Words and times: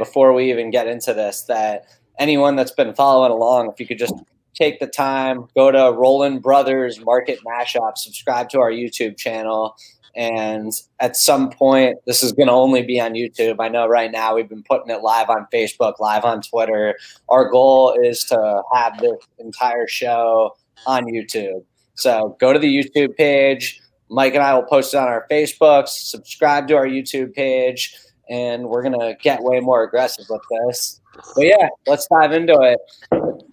before 0.00 0.32
we 0.32 0.50
even 0.50 0.70
get 0.70 0.88
into 0.88 1.12
this 1.12 1.42
that 1.42 1.84
anyone 2.18 2.56
that's 2.56 2.72
been 2.72 2.94
following 2.94 3.30
along, 3.30 3.70
if 3.70 3.78
you 3.78 3.86
could 3.86 3.98
just 3.98 4.14
take 4.54 4.80
the 4.80 4.86
time, 4.86 5.46
go 5.54 5.70
to 5.70 5.92
Roland 5.96 6.42
Brothers 6.42 6.98
Market 7.04 7.38
Mashup, 7.46 7.96
subscribe 7.96 8.48
to 8.48 8.58
our 8.60 8.70
YouTube 8.70 9.18
channel. 9.18 9.76
And 10.16 10.72
at 10.98 11.16
some 11.16 11.50
point, 11.50 11.98
this 12.06 12.22
is 12.22 12.32
going 12.32 12.48
to 12.48 12.52
only 12.52 12.82
be 12.82 12.98
on 12.98 13.12
YouTube. 13.12 13.56
I 13.60 13.68
know 13.68 13.86
right 13.86 14.10
now 14.10 14.34
we've 14.34 14.48
been 14.48 14.64
putting 14.64 14.90
it 14.90 15.02
live 15.02 15.28
on 15.28 15.46
Facebook, 15.52 16.00
live 16.00 16.24
on 16.24 16.40
Twitter. 16.40 16.96
Our 17.28 17.50
goal 17.50 17.94
is 18.02 18.24
to 18.24 18.62
have 18.72 18.98
this 18.98 19.18
entire 19.38 19.86
show 19.86 20.56
on 20.86 21.04
YouTube. 21.04 21.62
So 21.94 22.36
go 22.40 22.54
to 22.54 22.58
the 22.58 22.74
YouTube 22.74 23.14
page. 23.16 23.80
Mike 24.10 24.34
and 24.34 24.42
I 24.42 24.54
will 24.54 24.64
post 24.64 24.94
it 24.94 24.96
on 24.96 25.06
our 25.06 25.26
Facebooks. 25.30 25.90
Subscribe 25.90 26.66
to 26.68 26.74
our 26.74 26.86
YouTube 26.86 27.32
page, 27.32 27.94
and 28.30 28.64
we're 28.64 28.82
gonna 28.82 29.14
get 29.16 29.42
way 29.42 29.60
more 29.60 29.82
aggressive 29.82 30.24
with 30.30 30.40
this. 30.50 31.00
But 31.34 31.46
yeah, 31.46 31.68
let's 31.86 32.06
dive 32.06 32.32
into 32.32 32.58
it. 32.60 32.78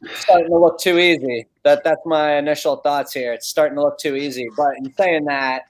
It's 0.04 0.22
starting 0.22 0.49
to 0.49 0.58
look 0.58 0.80
too 0.80 0.99
easy. 0.99 1.48
That 1.63 1.84
that's 1.84 2.05
my 2.05 2.38
initial 2.38 2.77
thoughts 2.77 3.12
here. 3.12 3.34
It's 3.34 3.48
starting 3.48 3.76
to 3.76 3.82
look 3.82 3.98
too 3.98 4.16
easy. 4.16 4.48
But 4.55 4.77
in 4.77 4.94
saying 4.94 5.26
that, 5.26 5.63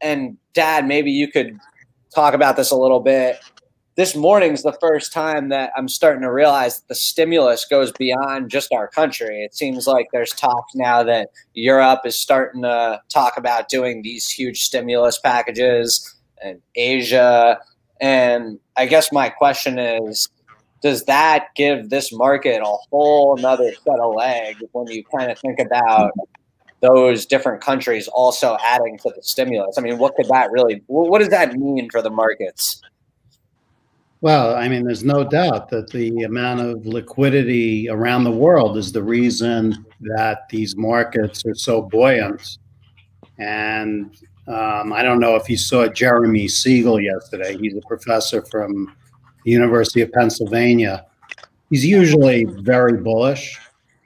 and 0.00 0.38
Dad, 0.54 0.86
maybe 0.86 1.10
you 1.10 1.30
could 1.30 1.58
talk 2.14 2.34
about 2.34 2.56
this 2.56 2.70
a 2.70 2.76
little 2.76 3.00
bit. 3.00 3.40
This 3.94 4.16
morning's 4.16 4.62
the 4.62 4.72
first 4.80 5.12
time 5.12 5.50
that 5.50 5.70
I'm 5.76 5.88
starting 5.88 6.22
to 6.22 6.32
realize 6.32 6.78
that 6.78 6.88
the 6.88 6.94
stimulus 6.94 7.66
goes 7.66 7.92
beyond 7.92 8.50
just 8.50 8.72
our 8.72 8.88
country. 8.88 9.44
It 9.44 9.54
seems 9.54 9.86
like 9.86 10.06
there's 10.12 10.32
talk 10.32 10.64
now 10.74 11.02
that 11.02 11.28
Europe 11.52 12.00
is 12.06 12.18
starting 12.18 12.62
to 12.62 13.02
talk 13.10 13.36
about 13.36 13.68
doing 13.68 14.00
these 14.00 14.30
huge 14.30 14.62
stimulus 14.62 15.18
packages 15.18 16.14
and 16.42 16.62
Asia. 16.74 17.58
And 18.02 18.58
I 18.76 18.86
guess 18.86 19.12
my 19.12 19.30
question 19.30 19.78
is 19.78 20.28
does 20.82 21.04
that 21.04 21.46
give 21.54 21.88
this 21.88 22.12
market 22.12 22.60
a 22.60 22.76
whole 22.90 23.38
another 23.38 23.72
set 23.72 24.00
of 24.00 24.14
legs 24.14 24.60
when 24.72 24.88
you 24.88 25.04
kind 25.16 25.30
of 25.30 25.38
think 25.38 25.60
about 25.60 26.10
those 26.80 27.24
different 27.24 27.62
countries 27.62 28.08
also 28.08 28.56
adding 28.64 28.98
to 28.98 29.12
the 29.14 29.22
stimulus? 29.22 29.78
I 29.78 29.80
mean, 29.80 29.98
what 29.98 30.16
could 30.16 30.26
that 30.26 30.50
really, 30.50 30.82
what 30.88 31.20
does 31.20 31.28
that 31.28 31.54
mean 31.54 31.88
for 31.90 32.02
the 32.02 32.10
markets? 32.10 32.82
Well, 34.20 34.56
I 34.56 34.68
mean, 34.68 34.84
there's 34.84 35.04
no 35.04 35.22
doubt 35.22 35.68
that 35.70 35.90
the 35.90 36.22
amount 36.22 36.60
of 36.60 36.84
liquidity 36.84 37.88
around 37.88 38.24
the 38.24 38.32
world 38.32 38.76
is 38.76 38.90
the 38.90 39.02
reason 39.02 39.86
that 40.00 40.48
these 40.48 40.76
markets 40.76 41.46
are 41.46 41.54
so 41.54 41.82
buoyant. 41.82 42.58
And 43.38 44.16
um, 44.48 44.92
I 44.92 45.02
don't 45.02 45.20
know 45.20 45.36
if 45.36 45.48
you 45.48 45.56
saw 45.56 45.86
Jeremy 45.86 46.48
Siegel 46.48 47.00
yesterday. 47.00 47.56
He's 47.56 47.76
a 47.76 47.80
professor 47.82 48.42
from 48.46 48.94
the 49.44 49.50
University 49.50 50.00
of 50.00 50.12
Pennsylvania. 50.12 51.06
He's 51.70 51.84
usually 51.84 52.44
very 52.44 52.98
bullish. 52.98 53.58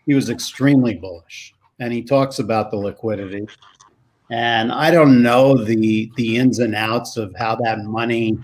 He 0.04 0.14
was 0.14 0.30
extremely 0.30 0.94
bullish, 0.94 1.54
and 1.80 1.92
he 1.92 2.02
talks 2.02 2.38
about 2.38 2.70
the 2.70 2.76
liquidity. 2.76 3.46
And 4.30 4.72
I 4.72 4.90
don't 4.90 5.22
know 5.22 5.56
the 5.56 6.12
the 6.16 6.36
ins 6.36 6.58
and 6.58 6.74
outs 6.74 7.16
of 7.16 7.34
how 7.38 7.56
that 7.56 7.78
money 7.80 8.38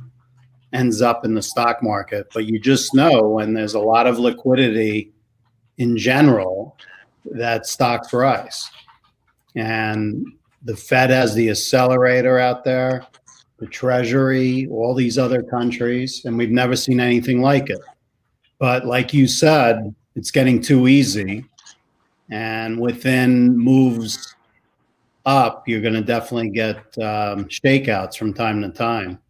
ends 0.73 1.03
up 1.03 1.25
in 1.25 1.34
the 1.34 1.43
stock 1.43 1.83
market, 1.83 2.27
but 2.33 2.47
you 2.47 2.59
just 2.59 2.95
know 2.95 3.29
when 3.29 3.53
there's 3.53 3.75
a 3.75 3.81
lot 3.81 4.06
of 4.06 4.19
liquidity 4.19 5.12
in 5.79 5.97
general 5.97 6.77
that 7.27 7.67
stocks 7.67 8.12
rise. 8.12 8.71
And 9.55 10.27
the 10.65 10.77
Fed 10.77 11.11
has 11.11 11.35
the 11.35 11.51
accelerator 11.51 12.39
out 12.39 12.65
there 12.65 13.07
the 13.63 13.69
Treasury, 13.69 14.67
all 14.73 14.93
these 14.93 15.19
other 15.19 15.41
countries, 15.41 16.25
and 16.25 16.37
we've 16.37 16.51
never 16.51 16.75
seen 16.75 16.99
anything 16.99 17.41
like 17.41 17.71
it. 17.71 17.79
But 18.59 18.87
like 18.87 19.15
you 19.15 19.29
said, 19.29 19.95
it's 20.17 20.33
getting 20.33 20.61
too 20.61 20.89
easy. 20.89 21.45
And 22.29 22.81
within 22.81 23.57
moves 23.57 24.35
up, 25.27 25.69
you're 25.69 25.81
going 25.81 25.95
to 25.95 26.03
definitely 26.03 26.51
get 26.51 26.77
um, 26.99 27.45
shakeouts 27.45 28.17
from 28.17 28.34
time 28.34 28.62
to 28.62 28.69
time. 28.69 29.21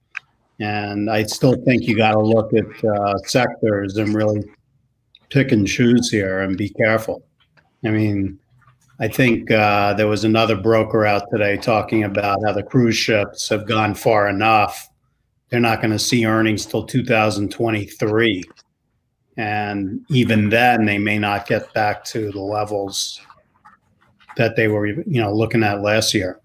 And 0.61 1.11
I 1.11 1.25
still 1.25 1.63
think 1.67 1.83
you 1.83 1.95
got 1.95 2.13
to 2.13 2.21
look 2.21 2.53
at 2.55 2.85
uh, 2.85 3.19
sectors 3.27 3.99
and 3.99 4.15
really 4.15 4.43
pick 5.29 5.53
and 5.53 5.69
choose 5.69 6.11
here 6.11 6.41
and 6.41 6.57
be 6.57 6.71
careful. 6.71 7.23
I 7.85 7.91
mean, 7.91 8.39
I 9.01 9.09
think 9.09 9.51
uh, 9.51 9.95
there 9.95 10.07
was 10.07 10.25
another 10.25 10.57
broker 10.57 11.07
out 11.07 11.25
today 11.31 11.57
talking 11.57 12.05
about 12.05 12.39
how 12.45 12.53
the 12.53 12.63
cruise 12.63 12.97
ships 12.97 13.49
have 13.49 13.67
gone 13.67 13.95
far 13.95 14.29
enough. 14.29 14.89
They're 15.49 15.61
not 15.61 15.81
going 15.81 15.93
to 15.93 15.99
see 15.99 16.27
earnings 16.27 16.67
till 16.67 16.85
2023. 16.85 18.45
And 19.37 20.05
even 20.11 20.51
then, 20.51 20.85
they 20.85 20.99
may 20.99 21.19
not 21.19 21.47
get 21.47 21.73
back 21.73 22.05
to 22.07 22.31
the 22.31 22.41
levels 22.41 23.21
that 24.37 24.57
they 24.57 24.69
were, 24.69 24.87
you 24.87 25.21
know, 25.21 25.33
looking 25.33 25.63
at 25.63 25.83
last 25.83 26.15
year. 26.15 26.39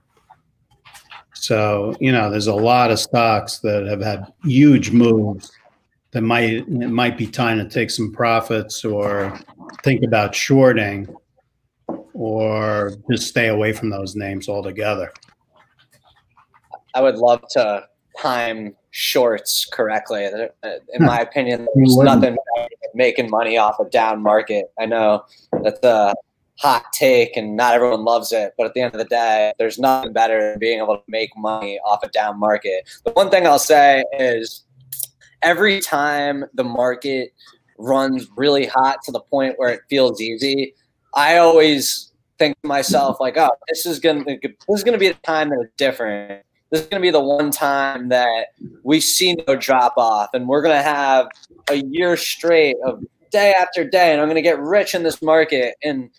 So, 1.33 1.95
you 1.99 2.11
know, 2.11 2.29
there's 2.29 2.47
a 2.47 2.55
lot 2.55 2.91
of 2.91 2.99
stocks 2.99 3.59
that 3.59 3.85
have 3.85 4.01
had 4.01 4.25
huge 4.43 4.91
moves 4.91 5.51
that 6.11 6.21
might 6.21 6.67
it 6.67 6.67
might 6.69 7.17
be 7.17 7.27
time 7.27 7.57
to 7.59 7.69
take 7.69 7.91
some 7.91 8.11
profits 8.11 8.83
or 8.83 9.37
think 9.83 10.03
about 10.03 10.33
shorting 10.33 11.07
or 12.17 12.93
just 13.11 13.27
stay 13.27 13.49
away 13.49 13.71
from 13.71 13.91
those 13.91 14.15
names 14.15 14.49
altogether? 14.49 15.13
I 16.95 17.01
would 17.01 17.15
love 17.15 17.43
to 17.51 17.85
time 18.19 18.75
shorts 18.89 19.67
correctly. 19.71 20.25
Uh, 20.25 20.69
in 20.93 21.05
my 21.05 21.19
opinion, 21.21 21.67
there's 21.75 21.95
nothing 21.97 22.35
making 22.95 23.29
money 23.29 23.57
off 23.57 23.79
a 23.79 23.87
down 23.89 24.23
market. 24.23 24.65
I 24.79 24.87
know 24.87 25.25
that's 25.61 25.83
a 25.83 26.15
hot 26.59 26.85
take 26.91 27.37
and 27.37 27.55
not 27.55 27.75
everyone 27.75 28.03
loves 28.03 28.31
it, 28.31 28.53
but 28.57 28.65
at 28.65 28.73
the 28.73 28.81
end 28.81 28.95
of 28.95 28.99
the 28.99 29.05
day, 29.05 29.53
there's 29.59 29.77
nothing 29.77 30.11
better 30.11 30.51
than 30.51 30.59
being 30.59 30.79
able 30.79 30.97
to 30.97 31.03
make 31.07 31.29
money 31.37 31.79
off 31.85 32.01
a 32.01 32.09
down 32.09 32.39
market. 32.39 32.89
The 33.05 33.11
one 33.11 33.29
thing 33.29 33.45
I'll 33.45 33.59
say 33.59 34.03
is 34.17 34.63
every 35.43 35.79
time 35.81 36.45
the 36.55 36.63
market 36.63 37.31
runs 37.77 38.27
really 38.35 38.65
hot 38.65 39.03
to 39.03 39.11
the 39.11 39.19
point 39.19 39.53
where 39.57 39.69
it 39.69 39.81
feels 39.87 40.19
easy, 40.19 40.73
I 41.17 41.37
always 41.37 42.11
think 42.37 42.55
to 42.61 42.67
myself 42.67 43.19
like, 43.19 43.37
oh, 43.37 43.49
this 43.67 43.87
is 43.87 43.99
gonna 43.99 44.23
be, 44.23 44.37
this 44.37 44.77
is 44.77 44.83
gonna 44.83 44.99
be 44.99 45.07
a 45.07 45.15
time 45.15 45.49
that 45.49 45.59
is 45.61 45.69
different. 45.75 46.43
This 46.69 46.81
is 46.81 46.87
gonna 46.87 47.01
be 47.01 47.09
the 47.09 47.19
one 47.19 47.49
time 47.49 48.09
that 48.09 48.49
we 48.83 48.99
see 48.99 49.35
no 49.47 49.55
drop 49.55 49.95
off, 49.97 50.29
and 50.33 50.47
we're 50.47 50.61
gonna 50.61 50.83
have 50.83 51.27
a 51.71 51.77
year 51.87 52.15
straight 52.17 52.75
of 52.85 53.03
day 53.31 53.55
after 53.59 53.83
day, 53.83 54.13
and 54.13 54.21
I'm 54.21 54.27
gonna 54.27 54.43
get 54.43 54.59
rich 54.59 54.93
in 54.93 55.01
this 55.01 55.19
market, 55.23 55.73
and 55.83 56.11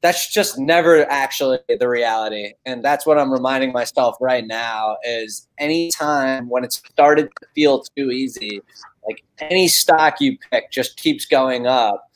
that's 0.00 0.32
just 0.32 0.58
never 0.58 1.04
actually 1.10 1.58
the 1.68 1.88
reality. 1.88 2.54
And 2.64 2.82
that's 2.82 3.04
what 3.04 3.18
I'm 3.18 3.30
reminding 3.30 3.72
myself 3.72 4.16
right 4.18 4.46
now 4.46 4.96
is 5.04 5.46
anytime 5.58 6.48
when 6.48 6.64
it 6.64 6.72
started 6.72 7.28
to 7.40 7.46
feel 7.54 7.82
too 7.96 8.10
easy, 8.12 8.62
like 9.06 9.22
any 9.40 9.68
stock 9.68 10.20
you 10.20 10.38
pick 10.50 10.70
just 10.70 10.96
keeps 10.96 11.26
going 11.26 11.66
up 11.66 12.07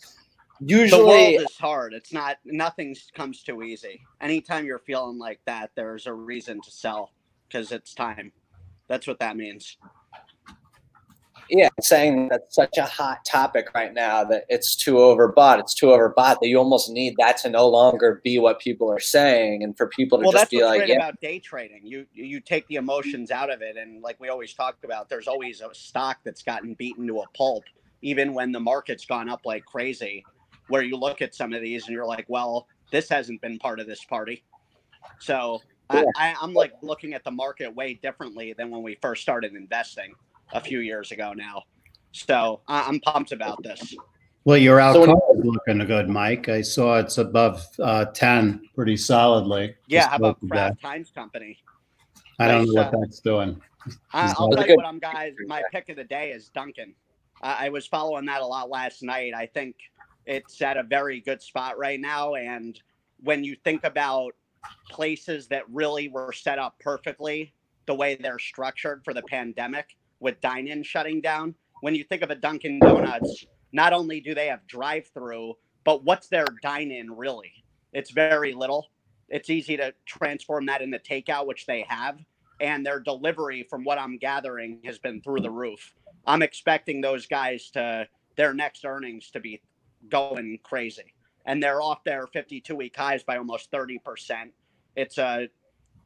usually 0.66 1.00
the 1.00 1.06
world 1.06 1.50
is 1.50 1.56
hard. 1.56 1.94
It's 1.94 2.12
not 2.12 2.38
nothing 2.44 2.96
comes 3.14 3.42
too 3.42 3.62
easy. 3.62 4.00
Anytime 4.20 4.64
you're 4.64 4.78
feeling 4.78 5.18
like 5.18 5.40
that, 5.46 5.70
there's 5.74 6.06
a 6.06 6.12
reason 6.12 6.60
to 6.62 6.70
sell 6.70 7.12
because 7.48 7.72
it's 7.72 7.94
time. 7.94 8.32
That's 8.88 9.06
what 9.06 9.18
that 9.20 9.36
means. 9.36 9.76
Yeah, 11.50 11.68
saying 11.80 12.28
that's 12.28 12.54
such 12.54 12.78
a 12.78 12.84
hot 12.84 13.24
topic 13.26 13.74
right 13.74 13.92
now 13.92 14.24
that 14.24 14.44
it's 14.48 14.74
too 14.76 14.94
overbought. 14.94 15.58
It's 15.58 15.74
too 15.74 15.86
overbought 15.86 16.38
that 16.40 16.48
you 16.48 16.56
almost 16.56 16.90
need 16.90 17.14
that 17.18 17.36
to 17.38 17.50
no 17.50 17.68
longer 17.68 18.20
be 18.24 18.38
what 18.38 18.58
people 18.58 18.90
are 18.90 19.00
saying, 19.00 19.62
and 19.62 19.76
for 19.76 19.88
people 19.88 20.18
to 20.18 20.22
well, 20.22 20.32
just 20.32 20.42
that's 20.42 20.50
be 20.50 20.58
what's 20.58 20.68
like, 20.68 20.78
great 20.80 20.88
yeah. 20.90 20.96
about 20.96 21.20
day 21.20 21.38
trading. 21.40 21.80
You 21.84 22.06
you 22.14 22.40
take 22.40 22.66
the 22.68 22.76
emotions 22.76 23.30
out 23.30 23.50
of 23.50 23.60
it, 23.60 23.76
and 23.76 24.02
like 24.02 24.18
we 24.20 24.28
always 24.28 24.54
talk 24.54 24.76
about, 24.84 25.08
there's 25.08 25.28
always 25.28 25.60
a 25.60 25.74
stock 25.74 26.18
that's 26.24 26.42
gotten 26.42 26.74
beaten 26.74 27.06
to 27.08 27.20
a 27.20 27.26
pulp, 27.36 27.64
even 28.00 28.32
when 28.32 28.52
the 28.52 28.60
market's 28.60 29.04
gone 29.04 29.28
up 29.28 29.40
like 29.44 29.64
crazy 29.64 30.24
where 30.68 30.82
you 30.82 30.96
look 30.96 31.22
at 31.22 31.34
some 31.34 31.52
of 31.52 31.60
these 31.62 31.86
and 31.86 31.92
you're 31.92 32.06
like, 32.06 32.24
well, 32.28 32.66
this 32.90 33.08
hasn't 33.08 33.40
been 33.40 33.58
part 33.58 33.80
of 33.80 33.86
this 33.86 34.04
party. 34.04 34.44
So 35.18 35.60
yeah. 35.92 36.04
I, 36.16 36.34
I'm 36.40 36.54
like 36.54 36.72
looking 36.82 37.14
at 37.14 37.24
the 37.24 37.30
market 37.30 37.74
way 37.74 37.94
differently 37.94 38.54
than 38.56 38.70
when 38.70 38.82
we 38.82 38.96
first 39.02 39.22
started 39.22 39.54
investing 39.54 40.14
a 40.52 40.60
few 40.60 40.80
years 40.80 41.12
ago 41.12 41.32
now. 41.32 41.62
So 42.12 42.60
I'm 42.68 43.00
pumped 43.00 43.32
about 43.32 43.62
this. 43.62 43.94
Well, 44.44 44.58
your 44.58 44.80
outcome 44.80 45.20
is 45.34 45.44
looking 45.44 45.78
good, 45.86 46.08
Mike. 46.08 46.48
I 46.48 46.62
saw 46.62 46.98
it's 46.98 47.18
above 47.18 47.64
uh, 47.78 48.06
10 48.06 48.68
pretty 48.74 48.96
solidly. 48.96 49.76
Yeah, 49.86 50.08
how 50.08 50.16
about 50.16 50.38
Kraft 50.48 50.82
Heinz 50.82 51.10
Company? 51.10 51.58
I 52.38 52.48
don't 52.48 52.66
know 52.66 52.72
what 52.72 52.88
uh, 52.88 52.98
that's 53.00 53.20
doing. 53.20 53.60
I, 54.12 54.34
will 54.38 54.50
tell 54.50 54.66
you 54.66 54.76
what 54.76 54.86
I'm 54.86 54.98
guys. 54.98 55.34
My 55.46 55.62
pick 55.70 55.88
of 55.90 55.96
the 55.96 56.04
day 56.04 56.32
is 56.32 56.48
Dunkin'. 56.48 56.94
I 57.42 57.70
was 57.70 57.86
following 57.86 58.24
that 58.26 58.40
a 58.40 58.46
lot 58.46 58.70
last 58.70 59.02
night. 59.02 59.34
I 59.34 59.46
think 59.46 59.74
it's 60.26 60.60
at 60.62 60.76
a 60.76 60.82
very 60.82 61.20
good 61.20 61.42
spot 61.42 61.78
right 61.78 62.00
now. 62.00 62.34
And 62.34 62.80
when 63.22 63.44
you 63.44 63.56
think 63.64 63.84
about 63.84 64.34
places 64.90 65.48
that 65.48 65.68
really 65.70 66.08
were 66.08 66.32
set 66.32 66.58
up 66.58 66.78
perfectly, 66.80 67.52
the 67.86 67.94
way 67.94 68.14
they're 68.14 68.38
structured 68.38 69.04
for 69.04 69.12
the 69.12 69.22
pandemic 69.22 69.96
with 70.20 70.40
dine 70.40 70.68
in 70.68 70.82
shutting 70.82 71.20
down, 71.20 71.54
when 71.80 71.94
you 71.94 72.04
think 72.04 72.22
of 72.22 72.30
a 72.30 72.36
Dunkin' 72.36 72.78
Donuts, 72.78 73.44
not 73.72 73.92
only 73.92 74.20
do 74.20 74.34
they 74.34 74.46
have 74.46 74.66
drive-through, 74.68 75.54
but 75.84 76.04
what's 76.04 76.28
their 76.28 76.44
dine-in 76.62 77.10
really? 77.10 77.52
It's 77.92 78.12
very 78.12 78.54
little. 78.54 78.90
It's 79.28 79.50
easy 79.50 79.76
to 79.78 79.92
transform 80.06 80.66
that 80.66 80.82
into 80.82 80.98
takeout, 80.98 81.46
which 81.46 81.66
they 81.66 81.84
have, 81.88 82.20
and 82.60 82.86
their 82.86 83.00
delivery, 83.00 83.66
from 83.68 83.82
what 83.82 83.98
I'm 83.98 84.18
gathering, 84.18 84.78
has 84.84 84.98
been 84.98 85.20
through 85.22 85.40
the 85.40 85.50
roof. 85.50 85.92
I'm 86.24 86.42
expecting 86.42 87.00
those 87.00 87.26
guys 87.26 87.70
to 87.70 88.06
their 88.36 88.54
next 88.54 88.84
earnings 88.84 89.30
to 89.32 89.40
be 89.40 89.60
going 90.08 90.58
crazy, 90.62 91.14
and 91.46 91.62
they're 91.62 91.80
off 91.80 92.04
their 92.04 92.26
52 92.26 92.74
week 92.74 92.96
highs 92.96 93.22
by 93.22 93.36
almost 93.36 93.70
30 93.70 93.98
percent. 93.98 94.52
It's 94.96 95.18
a 95.18 95.48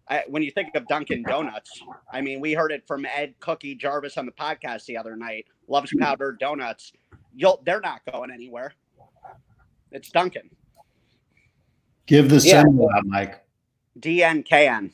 I, 0.09 0.25
when 0.29 0.43
you 0.43 0.51
think 0.51 0.75
of 0.75 0.87
Dunkin' 0.87 1.25
Donuts, 1.25 1.83
I 2.13 2.21
mean, 2.21 2.41
we 2.41 2.53
heard 2.53 2.71
it 2.71 2.87
from 2.87 3.05
Ed 3.07 3.35
Cookie 3.41 3.75
Jarvis 3.75 4.17
on 4.17 4.27
the 4.27 4.33
podcast 4.33 4.85
the 4.87 4.97
other 4.97 5.17
night. 5.17 5.47
Loves 5.67 5.93
powdered 5.99 6.39
donuts. 6.39 6.93
You'll, 7.35 7.61
they're 7.65 7.81
not 7.81 8.03
going 8.13 8.31
anywhere. 8.31 8.75
It's 9.91 10.11
Dunkin'. 10.11 10.51
Give 12.07 12.29
the 12.29 12.37
yeah. 12.37 12.63
symbol 12.63 12.89
out, 12.95 13.05
Mike. 13.07 13.45
DNKN, 13.99 14.93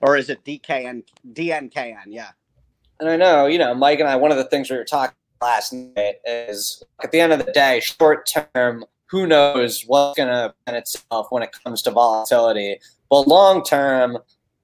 or 0.00 0.16
is 0.16 0.30
it 0.30 0.42
DKN? 0.44 1.02
DNKN, 1.32 2.04
yeah. 2.06 2.30
And 2.98 3.10
I 3.10 3.16
know, 3.16 3.46
you 3.46 3.58
know, 3.58 3.74
Mike 3.74 4.00
and 4.00 4.08
I. 4.08 4.16
One 4.16 4.30
of 4.30 4.38
the 4.38 4.44
things 4.44 4.70
we 4.70 4.76
were 4.76 4.84
talking 4.84 5.16
last 5.40 5.72
night 5.72 6.16
is 6.24 6.82
at 7.02 7.12
the 7.12 7.20
end 7.20 7.32
of 7.32 7.44
the 7.44 7.52
day, 7.52 7.80
short 7.80 8.28
term, 8.54 8.84
who 9.06 9.26
knows 9.26 9.84
what's 9.86 10.16
going 10.16 10.28
to 10.28 10.54
present 10.64 10.82
itself 10.82 11.28
when 11.30 11.42
it 11.42 11.50
comes 11.64 11.82
to 11.82 11.90
volatility. 11.90 12.78
But 13.08 13.28
long 13.28 13.62
term, 13.62 14.18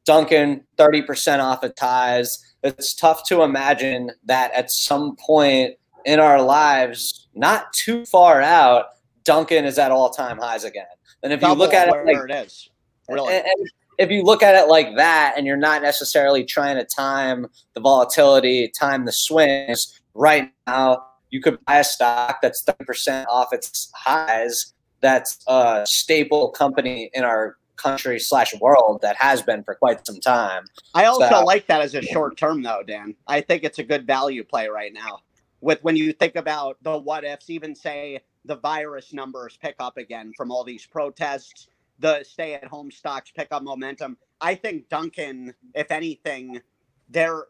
Dunkin', 0.04 0.64
30% 0.78 1.40
off 1.40 1.62
its 1.62 1.80
highs. 1.80 2.54
It's 2.62 2.94
tough 2.94 3.26
to 3.28 3.42
imagine 3.42 4.10
that 4.24 4.52
at 4.52 4.70
some 4.70 5.16
point 5.16 5.74
in 6.04 6.18
our 6.18 6.42
lives, 6.42 7.28
not 7.34 7.72
too 7.72 8.04
far 8.06 8.40
out, 8.40 8.86
Dunkin' 9.24 9.64
is 9.64 9.78
at 9.78 9.92
all 9.92 10.10
time 10.10 10.38
highs 10.38 10.64
again. 10.64 10.86
And 11.22 11.32
if 11.32 11.40
Double 11.40 11.54
you 11.54 11.58
look 11.60 11.74
at 11.74 11.88
it 11.88 12.06
like 12.06 12.30
it 12.30 12.46
is, 12.46 12.68
really. 13.08 13.34
And, 13.34 13.46
and 13.46 13.68
if 13.98 14.10
you 14.10 14.24
look 14.24 14.42
at 14.42 14.56
it 14.56 14.68
like 14.68 14.96
that 14.96 15.34
and 15.36 15.46
you're 15.46 15.56
not 15.56 15.82
necessarily 15.82 16.44
trying 16.44 16.76
to 16.76 16.84
time 16.84 17.46
the 17.74 17.80
volatility, 17.80 18.68
time 18.68 19.04
the 19.04 19.12
swings, 19.12 20.00
right 20.14 20.52
now 20.66 21.04
you 21.30 21.40
could 21.40 21.64
buy 21.64 21.78
a 21.78 21.84
stock 21.84 22.40
that's 22.42 22.62
30% 22.62 23.26
off 23.28 23.52
its 23.52 23.90
highs 23.94 24.74
that's 25.00 25.38
a 25.48 25.82
staple 25.86 26.50
company 26.50 27.10
in 27.12 27.24
our 27.24 27.56
country 27.76 28.18
slash 28.18 28.54
world 28.60 29.00
that 29.02 29.16
has 29.16 29.42
been 29.42 29.64
for 29.64 29.74
quite 29.74 30.06
some 30.06 30.20
time. 30.20 30.64
I 30.94 31.06
also 31.06 31.28
so, 31.28 31.44
like 31.44 31.66
that 31.66 31.82
as 31.82 31.94
a 31.94 32.02
short 32.02 32.36
term 32.36 32.62
though, 32.62 32.82
Dan. 32.86 33.14
I 33.26 33.40
think 33.40 33.64
it's 33.64 33.78
a 33.78 33.82
good 33.82 34.06
value 34.06 34.44
play 34.44 34.68
right 34.68 34.92
now. 34.92 35.20
With 35.60 35.82
when 35.82 35.96
you 35.96 36.12
think 36.12 36.36
about 36.36 36.76
the 36.82 36.96
what 36.96 37.24
ifs, 37.24 37.50
even 37.50 37.74
say 37.74 38.20
the 38.44 38.56
virus 38.56 39.12
numbers 39.12 39.58
pick 39.60 39.76
up 39.80 39.96
again 39.96 40.32
from 40.36 40.50
all 40.50 40.64
these 40.64 40.86
protests, 40.86 41.68
the 41.98 42.22
stay 42.24 42.54
at 42.54 42.64
home 42.64 42.90
stocks 42.90 43.30
pick 43.30 43.48
up 43.50 43.62
momentum. 43.62 44.16
I 44.40 44.54
think 44.54 44.88
Dunkin', 44.88 45.54
if 45.74 45.90
anything, 45.90 46.60
they're 47.08 47.46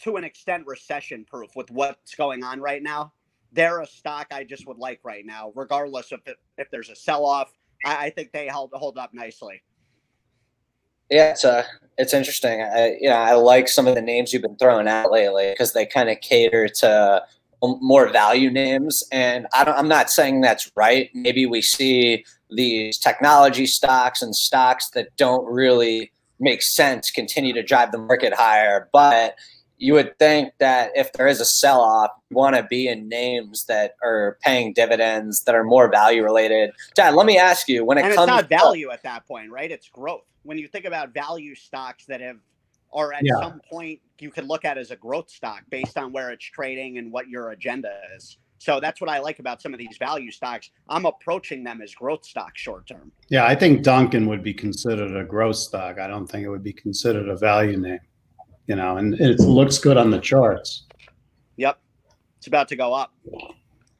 to 0.00 0.16
an 0.16 0.24
extent 0.24 0.66
recession 0.66 1.24
proof 1.24 1.50
with 1.56 1.70
what's 1.70 2.14
going 2.14 2.42
on 2.44 2.60
right 2.60 2.82
now. 2.82 3.12
They're 3.52 3.80
a 3.80 3.86
stock 3.86 4.26
I 4.30 4.44
just 4.44 4.66
would 4.66 4.78
like 4.78 5.00
right 5.04 5.24
now, 5.24 5.52
regardless 5.54 6.12
of 6.12 6.20
if 6.58 6.70
there's 6.70 6.90
a 6.90 6.96
sell 6.96 7.24
off 7.24 7.50
I, 7.84 8.06
I 8.06 8.10
think 8.10 8.32
they 8.32 8.46
held 8.46 8.70
hold 8.74 8.98
up 8.98 9.14
nicely. 9.14 9.62
Yeah, 11.10 11.30
it's 11.30 11.44
uh, 11.44 11.64
it's 11.96 12.12
interesting. 12.12 12.62
I, 12.62 12.96
you 13.00 13.08
know, 13.08 13.16
I 13.16 13.32
like 13.34 13.68
some 13.68 13.86
of 13.86 13.94
the 13.94 14.02
names 14.02 14.32
you've 14.32 14.42
been 14.42 14.56
throwing 14.56 14.88
out 14.88 15.10
lately 15.10 15.50
because 15.50 15.72
they 15.72 15.86
kind 15.86 16.10
of 16.10 16.20
cater 16.20 16.68
to 16.68 17.24
more 17.62 18.08
value 18.12 18.50
names. 18.50 19.02
And 19.10 19.46
I 19.52 19.64
don't, 19.64 19.76
I'm 19.76 19.88
not 19.88 20.10
saying 20.10 20.42
that's 20.42 20.70
right. 20.76 21.10
Maybe 21.14 21.46
we 21.46 21.62
see 21.62 22.24
these 22.50 22.98
technology 22.98 23.66
stocks 23.66 24.22
and 24.22 24.34
stocks 24.36 24.90
that 24.90 25.08
don't 25.16 25.44
really 25.50 26.12
make 26.38 26.62
sense 26.62 27.10
continue 27.10 27.52
to 27.52 27.62
drive 27.62 27.90
the 27.90 27.98
market 27.98 28.32
higher. 28.32 28.88
But 28.92 29.34
you 29.78 29.94
would 29.94 30.18
think 30.18 30.52
that 30.58 30.90
if 30.94 31.12
there 31.12 31.28
is 31.28 31.40
a 31.40 31.44
sell 31.44 31.80
off, 31.80 32.10
you 32.30 32.36
want 32.36 32.56
to 32.56 32.64
be 32.64 32.88
in 32.88 33.08
names 33.08 33.64
that 33.66 33.94
are 34.02 34.38
paying 34.42 34.72
dividends 34.72 35.44
that 35.44 35.54
are 35.54 35.64
more 35.64 35.88
value 35.88 36.22
related. 36.22 36.70
Dad, 36.94 37.14
let 37.14 37.26
me 37.26 37.38
ask 37.38 37.68
you 37.68 37.84
when 37.84 37.96
it 37.96 38.04
and 38.04 38.14
comes 38.14 38.28
it's 38.28 38.36
not 38.36 38.48
value 38.48 38.90
at 38.90 39.02
that 39.04 39.26
point, 39.26 39.50
right? 39.50 39.70
It's 39.70 39.88
growth. 39.88 40.24
When 40.42 40.58
you 40.58 40.66
think 40.66 40.84
about 40.84 41.14
value 41.14 41.54
stocks 41.54 42.04
that 42.06 42.20
have 42.20 42.38
or 42.90 43.12
at 43.12 43.22
yeah. 43.22 43.34
some 43.40 43.60
point 43.70 44.00
you 44.18 44.30
could 44.30 44.48
look 44.48 44.64
at 44.64 44.78
as 44.78 44.90
a 44.90 44.96
growth 44.96 45.30
stock 45.30 45.62
based 45.70 45.96
on 45.96 46.12
where 46.12 46.30
it's 46.30 46.44
trading 46.44 46.98
and 46.98 47.12
what 47.12 47.28
your 47.28 47.50
agenda 47.50 47.92
is. 48.16 48.38
So 48.60 48.80
that's 48.80 49.00
what 49.00 49.08
I 49.08 49.20
like 49.20 49.38
about 49.38 49.62
some 49.62 49.72
of 49.72 49.78
these 49.78 49.96
value 49.98 50.32
stocks. 50.32 50.70
I'm 50.88 51.06
approaching 51.06 51.62
them 51.62 51.80
as 51.80 51.94
growth 51.94 52.24
stocks 52.24 52.60
short 52.60 52.88
term. 52.88 53.12
Yeah, 53.28 53.46
I 53.46 53.54
think 53.54 53.84
Dunkin' 53.84 54.26
would 54.26 54.42
be 54.42 54.52
considered 54.52 55.16
a 55.16 55.22
growth 55.22 55.56
stock. 55.56 56.00
I 56.00 56.08
don't 56.08 56.26
think 56.26 56.44
it 56.44 56.48
would 56.48 56.64
be 56.64 56.72
considered 56.72 57.28
a 57.28 57.36
value 57.36 57.76
name 57.76 58.00
you 58.68 58.76
know, 58.76 58.98
and 58.98 59.14
it 59.14 59.40
looks 59.40 59.78
good 59.78 59.96
on 59.96 60.10
the 60.10 60.20
charts. 60.20 60.84
Yep. 61.56 61.80
It's 62.36 62.46
about 62.46 62.68
to 62.68 62.76
go 62.76 62.94
up. 62.94 63.12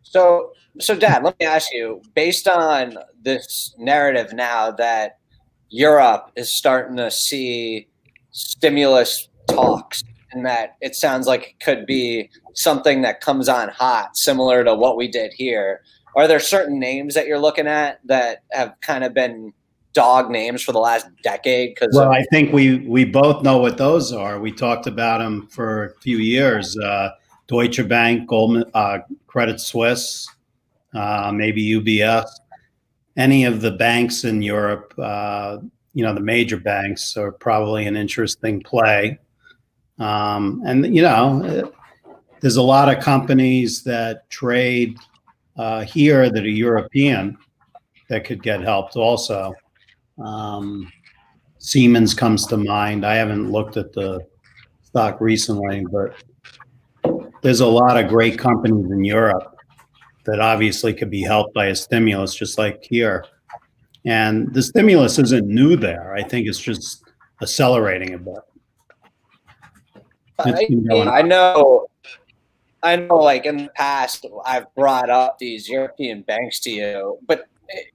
So, 0.03 0.53
so 0.79 0.95
Dad, 0.95 1.25
let 1.25 1.39
me 1.41 1.47
ask 1.47 1.69
you, 1.73 2.03
based 2.15 2.47
on 2.47 2.99
this 3.23 3.75
narrative 3.79 4.33
now 4.33 4.71
that 4.73 5.19
Europe 5.71 6.31
is 6.37 6.57
starting 6.57 6.97
to 6.99 7.11
see 7.11 7.89
stimulus 8.31 9.29
talks 9.49 10.05
and 10.33 10.45
that 10.45 10.77
it 10.81 10.95
sounds 10.95 11.27
like 11.27 11.43
it 11.43 11.65
could 11.65 11.87
be 11.87 12.31
something 12.55 13.03
that 13.03 13.21
comes 13.21 13.49
on 13.49 13.71
hot, 13.71 14.17
similar 14.17 14.63
to 14.65 14.75
what 14.75 14.97
we 14.97 15.09
did 15.09 15.33
here. 15.33 15.81
Are 16.15 16.29
there 16.29 16.41
certain 16.41 16.79
names 16.79 17.15
that 17.15 17.27
you're 17.27 17.39
looking 17.39 17.67
at 17.67 18.01
that 18.07 18.43
have 18.53 18.75
kind 18.83 19.05
of 19.05 19.15
been 19.15 19.53
dog 19.99 20.31
names 20.31 20.63
for 20.63 20.71
the 20.71 20.79
last 20.79 21.09
decade? 21.25 21.75
Because 21.75 21.93
well, 21.93 22.13
I 22.13 22.23
think 22.31 22.53
we 22.53 22.87
we 22.87 23.05
both 23.05 23.43
know 23.43 23.59
what 23.59 23.77
those 23.77 24.13
are. 24.13 24.39
We 24.39 24.53
talked 24.53 24.87
about 24.87 25.19
them 25.19 25.49
for 25.49 25.87
a 25.87 25.91
few 26.01 26.19
years. 26.19 26.79
Uh, 26.79 27.11
Deutsche 27.49 27.87
Bank, 27.89 28.29
Goldman, 28.29 28.65
uh, 28.75 28.99
Credit 29.27 29.61
Suisse, 29.61 30.29
uh, 30.95 31.33
maybe 31.35 31.63
UBS. 31.65 32.29
Any 33.17 33.45
of 33.45 33.61
the 33.61 33.73
banks 33.73 34.23
in 34.23 34.41
Europe, 34.41 34.95
uh, 34.99 35.59
you 35.95 36.05
know, 36.05 36.15
the 36.15 36.21
major 36.21 36.59
banks 36.59 37.17
are 37.17 37.33
probably 37.33 37.87
an 37.87 37.97
interesting 37.97 38.63
play. 38.63 39.19
Um, 39.99 40.63
and 40.65 40.95
you 40.95 41.03
know, 41.03 41.73
there's 42.41 42.57
a 42.57 42.63
lot 42.63 42.89
of 42.89 43.03
companies 43.03 43.83
that 43.83 44.31
trade 44.31 44.97
uh, 45.57 45.83
here 45.83 46.31
that 46.31 46.45
are 46.45 46.57
European 46.69 47.37
that 48.09 48.25
could 48.25 48.45
get 48.45 48.61
helped 48.61 48.95
also. 48.95 49.55
Um, 50.25 50.91
Siemens 51.59 52.15
comes 52.15 52.47
to 52.47 52.57
mind. 52.57 53.05
I 53.05 53.15
haven't 53.17 53.51
looked 53.51 53.77
at 53.77 53.93
the 53.93 54.21
stock 54.83 55.21
recently, 55.21 55.85
but 55.91 56.15
there's 57.43 57.61
a 57.61 57.67
lot 57.67 58.03
of 58.03 58.09
great 58.09 58.39
companies 58.39 58.91
in 58.91 59.05
Europe 59.05 59.57
that 60.25 60.41
obviously 60.41 60.93
could 60.93 61.11
be 61.11 61.23
helped 61.23 61.55
by 61.55 61.67
a 61.67 61.75
stimulus, 61.75 62.35
just 62.35 62.59
like 62.59 62.83
here. 62.83 63.25
And 64.05 64.53
the 64.55 64.63
stimulus 64.63 65.19
isn't 65.19 65.47
new 65.47 65.77
there. 65.77 66.15
I 66.15 66.23
think 66.23 66.47
it's 66.47 66.61
just 66.61 67.05
accelerating 67.43 68.15
a 68.15 68.19
bit. 68.19 68.39
I, 70.39 70.69
I 71.11 71.23
know 71.23 71.89
I 72.83 72.97
know 72.97 73.17
like 73.17 73.45
in 73.45 73.57
the 73.57 73.71
past 73.75 74.25
I've 74.45 74.73
brought 74.75 75.11
up 75.11 75.39
these 75.39 75.69
European 75.69 76.23
banks 76.23 76.61
to 76.61 76.71
you, 76.71 77.19
but 77.27 77.47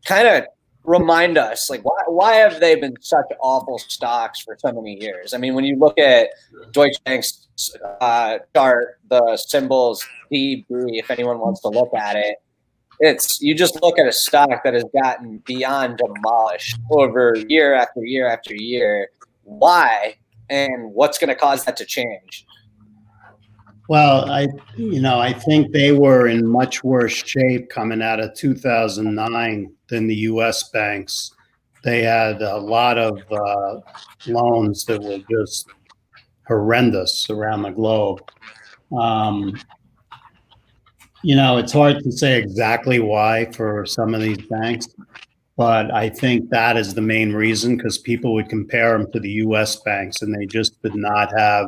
kind 0.06 0.28
of 0.28 0.46
remind 0.84 1.38
us 1.38 1.70
like 1.70 1.82
why, 1.84 2.02
why 2.08 2.34
have 2.36 2.60
they 2.60 2.76
been 2.76 2.96
such 3.02 3.26
awful 3.40 3.80
stocks 3.80 4.42
for 4.42 4.58
so 4.60 4.72
many 4.72 5.02
years? 5.02 5.34
I 5.34 5.38
mean 5.38 5.54
when 5.56 5.64
you 5.64 5.78
look 5.78 5.98
at 5.98 6.30
deutsche 6.72 7.02
bank's 7.06 7.48
uh, 8.02 8.40
chart 8.56 9.00
the 9.10 9.38
symbols 9.38 10.06
db 10.32 10.66
if 10.70 11.10
anyone 11.12 11.40
wants 11.40 11.62
to 11.62 11.70
look 11.70 11.94
at 11.94 12.16
it 12.16 12.38
it's 13.00 13.42
you 13.42 13.56
just 13.56 13.82
look 13.82 14.00
at 14.00 14.08
a 14.08 14.12
stock 14.12 14.64
that 14.64 14.74
has 14.74 14.86
gotten 15.02 15.40
beyond 15.46 15.98
demolished 15.98 16.80
over 16.92 17.36
year 17.48 17.74
after 17.74 18.04
year 18.04 18.28
after 18.28 18.56
year. 18.56 19.10
Why 19.44 20.16
and 20.50 20.94
what's 20.94 21.18
going 21.18 21.30
to 21.30 21.36
cause 21.36 21.66
that 21.66 21.78
to 21.78 21.86
change? 21.86 22.46
Well, 23.90 24.32
I, 24.32 24.48
you 24.78 25.02
know, 25.02 25.20
I 25.20 25.34
think 25.34 25.74
they 25.74 25.92
were 25.92 26.28
in 26.28 26.48
much 26.48 26.84
worse 26.84 27.14
shape 27.14 27.70
coming 27.70 28.02
out 28.02 28.22
of 28.22 28.34
2009 28.36 29.74
than 29.94 30.08
the 30.08 30.16
U.S. 30.32 30.70
banks. 30.70 31.32
They 31.84 32.02
had 32.02 32.42
a 32.42 32.58
lot 32.58 32.98
of 32.98 33.20
uh, 33.32 33.80
loans 34.26 34.86
that 34.86 35.02
were 35.02 35.20
just 35.30 35.68
horrendous 36.48 37.30
around 37.30 37.62
the 37.62 37.70
globe. 37.70 38.22
Um, 38.98 39.60
you 41.22 41.36
know, 41.36 41.58
it's 41.58 41.72
hard 41.72 42.04
to 42.04 42.12
say 42.12 42.40
exactly 42.40 43.00
why 43.00 43.52
for 43.52 43.86
some 43.86 44.16
of 44.16 44.22
these 44.22 44.42
banks, 44.48 44.88
but 45.56 45.94
I 45.94 46.10
think 46.10 46.50
that 46.50 46.76
is 46.76 46.96
the 46.96 47.02
main 47.02 47.34
reason 47.34 47.78
because 47.78 48.00
people 48.00 48.34
would 48.34 48.50
compare 48.50 48.98
them 48.98 49.12
to 49.12 49.20
the 49.20 49.32
U.S. 49.46 49.76
banks, 49.78 50.24
and 50.24 50.34
they 50.34 50.48
just 50.48 50.82
did 50.82 50.96
not 50.96 51.32
have 51.38 51.68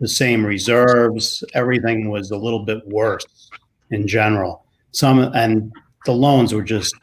the 0.00 0.08
same 0.08 0.44
reserves. 0.44 1.42
Everything 1.54 2.10
was 2.10 2.30
a 2.30 2.36
little 2.36 2.64
bit 2.64 2.86
worse 2.86 3.50
in 3.90 4.06
general. 4.06 4.66
Some 4.92 5.18
and 5.34 5.72
the 6.04 6.12
loans 6.12 6.52
were 6.52 6.62
just 6.62 6.94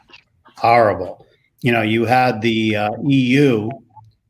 horrible. 0.56 1.26
You 1.62 1.72
know, 1.72 1.82
you 1.82 2.04
had 2.04 2.40
the 2.40 2.76
uh, 2.76 2.90
EU, 3.04 3.70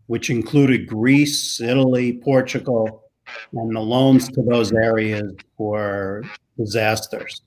which 0.06 0.30
included 0.30 0.86
Greece, 0.86 1.60
Italy, 1.60 2.14
Portugal, 2.22 3.04
and 3.52 3.74
the 3.74 3.80
loans 3.80 4.28
to 4.28 4.42
those 4.42 4.72
areas 4.72 5.32
were 5.58 6.22
disasters. 6.56 7.42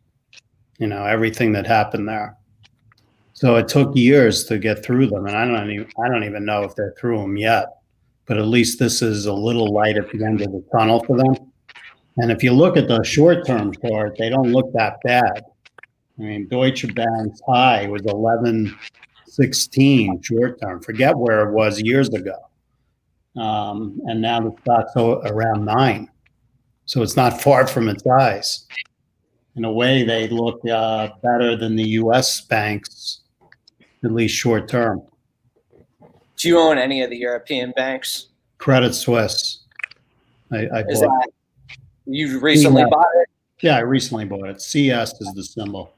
You 0.77 0.87
know, 0.87 1.05
everything 1.05 1.51
that 1.53 1.65
happened 1.65 2.07
there. 2.07 2.37
So 3.33 3.55
it 3.55 3.69
took 3.69 3.95
years 3.95 4.43
to 4.45 4.57
get 4.57 4.83
through 4.83 5.07
them, 5.07 5.25
and 5.25 5.35
I 5.35 5.45
don't 5.45 5.71
even 5.71 5.87
I 6.03 6.09
don't 6.09 6.25
even 6.25 6.43
know 6.43 6.63
if 6.63 6.75
they're 6.75 6.93
through 6.99 7.19
them 7.19 7.37
yet. 7.37 7.67
But 8.25 8.37
at 8.37 8.47
least 8.47 8.79
this 8.79 9.01
is 9.01 9.25
a 9.25 9.33
little 9.33 9.73
light 9.73 9.97
at 9.97 10.11
the 10.11 10.23
end 10.23 10.41
of 10.41 10.51
the 10.51 10.63
tunnel 10.71 11.03
for 11.03 11.17
them. 11.17 11.35
And 12.17 12.31
if 12.31 12.43
you 12.43 12.51
look 12.51 12.75
at 12.75 12.87
the 12.87 13.01
short-term 13.03 13.73
chart, 13.81 14.17
they 14.19 14.29
don't 14.29 14.51
look 14.51 14.71
that 14.73 14.97
bad. 15.03 15.45
I 16.19 16.23
mean, 16.23 16.47
Deutsche 16.49 16.93
Bank's 16.93 17.41
high 17.47 17.87
was 17.87 18.01
11.16 18.01 20.25
short-term. 20.25 20.81
Forget 20.81 21.17
where 21.17 21.47
it 21.47 21.53
was 21.53 21.81
years 21.81 22.09
ago. 22.09 22.35
Um, 23.37 24.01
and 24.05 24.21
now 24.21 24.41
the 24.41 24.53
stock's 24.61 24.91
around 24.97 25.63
nine. 25.63 26.09
So 26.85 27.01
it's 27.03 27.15
not 27.15 27.41
far 27.41 27.67
from 27.67 27.87
its 27.87 28.03
highs. 28.05 28.65
In 29.55 29.63
a 29.63 29.71
way, 29.71 30.03
they 30.03 30.27
look 30.27 30.59
uh, 30.67 31.09
better 31.23 31.55
than 31.55 31.75
the 31.75 31.87
U.S. 31.89 32.41
banks, 32.41 33.21
at 34.03 34.11
least 34.11 34.35
short 34.35 34.67
term. 34.67 35.01
Do 36.37 36.47
you 36.47 36.57
own 36.57 36.77
any 36.77 37.01
of 37.01 37.09
the 37.09 37.17
European 37.17 37.71
banks? 37.75 38.27
Credit 38.57 38.93
Suisse. 38.93 39.63
I, 40.51 40.67
I 40.67 40.83
Is 40.87 41.01
that 41.01 41.27
you 42.05 42.39
recently 42.39 42.83
bought 42.89 43.05
it? 43.15 43.29
Yeah, 43.61 43.77
I 43.77 43.81
recently 43.81 44.25
bought 44.25 44.49
it. 44.49 44.61
CS 44.61 45.13
is 45.21 45.33
the 45.33 45.43
symbol. 45.43 45.93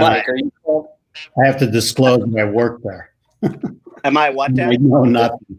Mike, 0.00 0.24
I, 0.28 0.30
are 0.30 0.36
you? 0.36 0.88
I 1.40 1.46
have 1.46 1.58
to 1.58 1.70
disclose 1.70 2.26
my 2.26 2.44
work 2.44 2.80
there. 2.82 3.10
Am 4.04 4.16
I 4.16 4.30
what? 4.30 4.52
I 4.52 4.54
Dad? 4.54 4.80
know 4.80 5.04
nothing. 5.04 5.58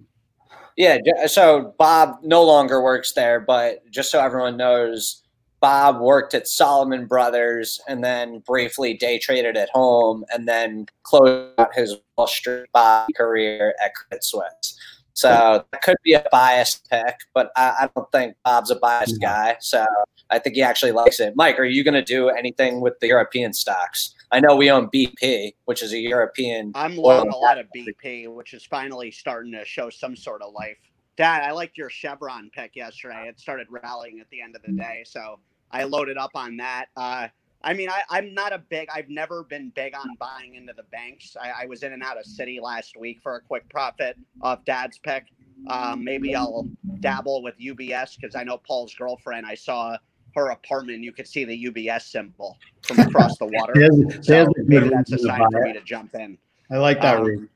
Yeah. 0.75 0.97
So 1.27 1.75
Bob 1.77 2.17
no 2.23 2.43
longer 2.43 2.81
works 2.81 3.13
there, 3.13 3.39
but 3.39 3.89
just 3.91 4.09
so 4.11 4.19
everyone 4.19 4.57
knows, 4.57 5.23
Bob 5.61 6.01
worked 6.01 6.33
at 6.33 6.47
Salomon 6.47 7.05
Brothers 7.05 7.79
and 7.87 8.03
then 8.03 8.39
briefly 8.39 8.95
day 8.95 9.19
traded 9.19 9.55
at 9.55 9.69
home 9.69 10.25
and 10.33 10.47
then 10.47 10.87
closed 11.03 11.57
out 11.57 11.73
his 11.73 11.95
Wall 12.17 12.27
Street 12.27 12.65
Bob 12.73 13.07
career 13.15 13.75
at 13.83 13.93
Credit 13.93 14.23
Suisse. 14.23 14.77
So 15.13 15.63
that 15.71 15.81
could 15.83 15.97
be 16.03 16.13
a 16.13 16.25
biased 16.31 16.89
pick, 16.89 17.19
but 17.33 17.51
I, 17.55 17.75
I 17.81 17.89
don't 17.95 18.11
think 18.11 18.35
Bob's 18.43 18.71
a 18.71 18.75
biased 18.75 19.21
No. 19.21 19.27
guy. 19.27 19.57
So 19.59 19.85
I 20.29 20.39
think 20.39 20.55
he 20.55 20.63
actually 20.63 20.91
likes 20.91 21.19
it. 21.19 21.33
Mike, 21.35 21.59
are 21.59 21.65
you 21.65 21.83
going 21.83 21.93
to 21.93 22.03
do 22.03 22.29
anything 22.29 22.81
with 22.81 22.99
the 22.99 23.07
European 23.07 23.53
stocks? 23.53 24.15
I 24.31 24.39
know 24.39 24.55
we 24.55 24.71
own 24.71 24.87
BP, 24.87 25.53
which 25.65 25.83
is 25.83 25.93
a 25.93 25.99
European. 25.99 26.71
I'm 26.73 26.97
Well, 26.97 27.19
long 27.19 27.29
a 27.29 27.37
lot 27.37 27.59
of 27.59 27.67
BP, 27.75 28.33
which 28.33 28.53
is 28.55 28.65
finally 28.65 29.11
starting 29.11 29.51
to 29.51 29.63
show 29.63 29.91
some 29.91 30.15
sort 30.15 30.41
of 30.41 30.53
life. 30.53 30.77
Dad, 31.15 31.43
I 31.43 31.51
liked 31.51 31.77
your 31.77 31.91
Chevron 31.91 32.49
pick 32.51 32.75
yesterday. 32.75 33.27
It 33.27 33.39
started 33.39 33.67
rallying 33.69 34.19
at 34.19 34.29
the 34.31 34.41
end 34.41 34.55
of 34.55 34.63
the 34.63 34.71
day, 34.73 35.03
so 35.05 35.39
I 35.69 35.83
loaded 35.83 36.17
up 36.17 36.31
on 36.33 36.57
that. 36.57 36.85
Uh, 36.97 37.27
I 37.63 37.73
mean, 37.73 37.89
I, 37.89 38.03
I'm 38.09 38.33
not 38.33 38.53
a 38.53 38.59
big. 38.59 38.89
I've 38.93 39.09
never 39.09 39.43
been 39.43 39.71
big 39.75 39.95
on 39.95 40.15
buying 40.15 40.55
into 40.55 40.73
the 40.75 40.83
banks. 40.91 41.35
I, 41.41 41.63
I 41.63 41.65
was 41.67 41.83
in 41.83 41.93
and 41.93 42.03
out 42.03 42.17
of 42.17 42.25
Citi 42.25 42.61
last 42.61 42.97
week 42.97 43.19
for 43.23 43.35
a 43.35 43.41
quick 43.41 43.69
profit 43.69 44.17
off 44.41 44.65
Dad's 44.65 44.99
pick. 44.99 45.25
Um, 45.67 46.03
maybe 46.03 46.35
I'll 46.35 46.69
dabble 47.01 47.43
with 47.43 47.55
UBS 47.59 48.17
because 48.19 48.35
I 48.35 48.43
know 48.43 48.57
Paul's 48.57 48.95
girlfriend. 48.95 49.45
I 49.45 49.55
saw 49.55 49.97
her 50.35 50.49
apartment. 50.49 51.03
You 51.03 51.13
could 51.13 51.27
see 51.27 51.45
the 51.45 51.65
UBS 51.71 52.03
symbol 52.03 52.59
from 52.87 52.99
across 52.99 53.37
the 53.37 53.47
water. 53.47 53.85
There's, 53.93 53.97
So 54.21 54.45
there's 54.45 54.47
maybe 54.67 54.89
that's 54.89 55.13
a 55.13 55.19
sign 55.19 55.49
for 55.49 55.59
me 55.61 55.73
to 55.73 55.81
jump 55.81 56.15
in. 56.15 56.37
I 56.71 56.77
like 56.77 57.01
that 57.01 57.19
Um. 57.19 57.49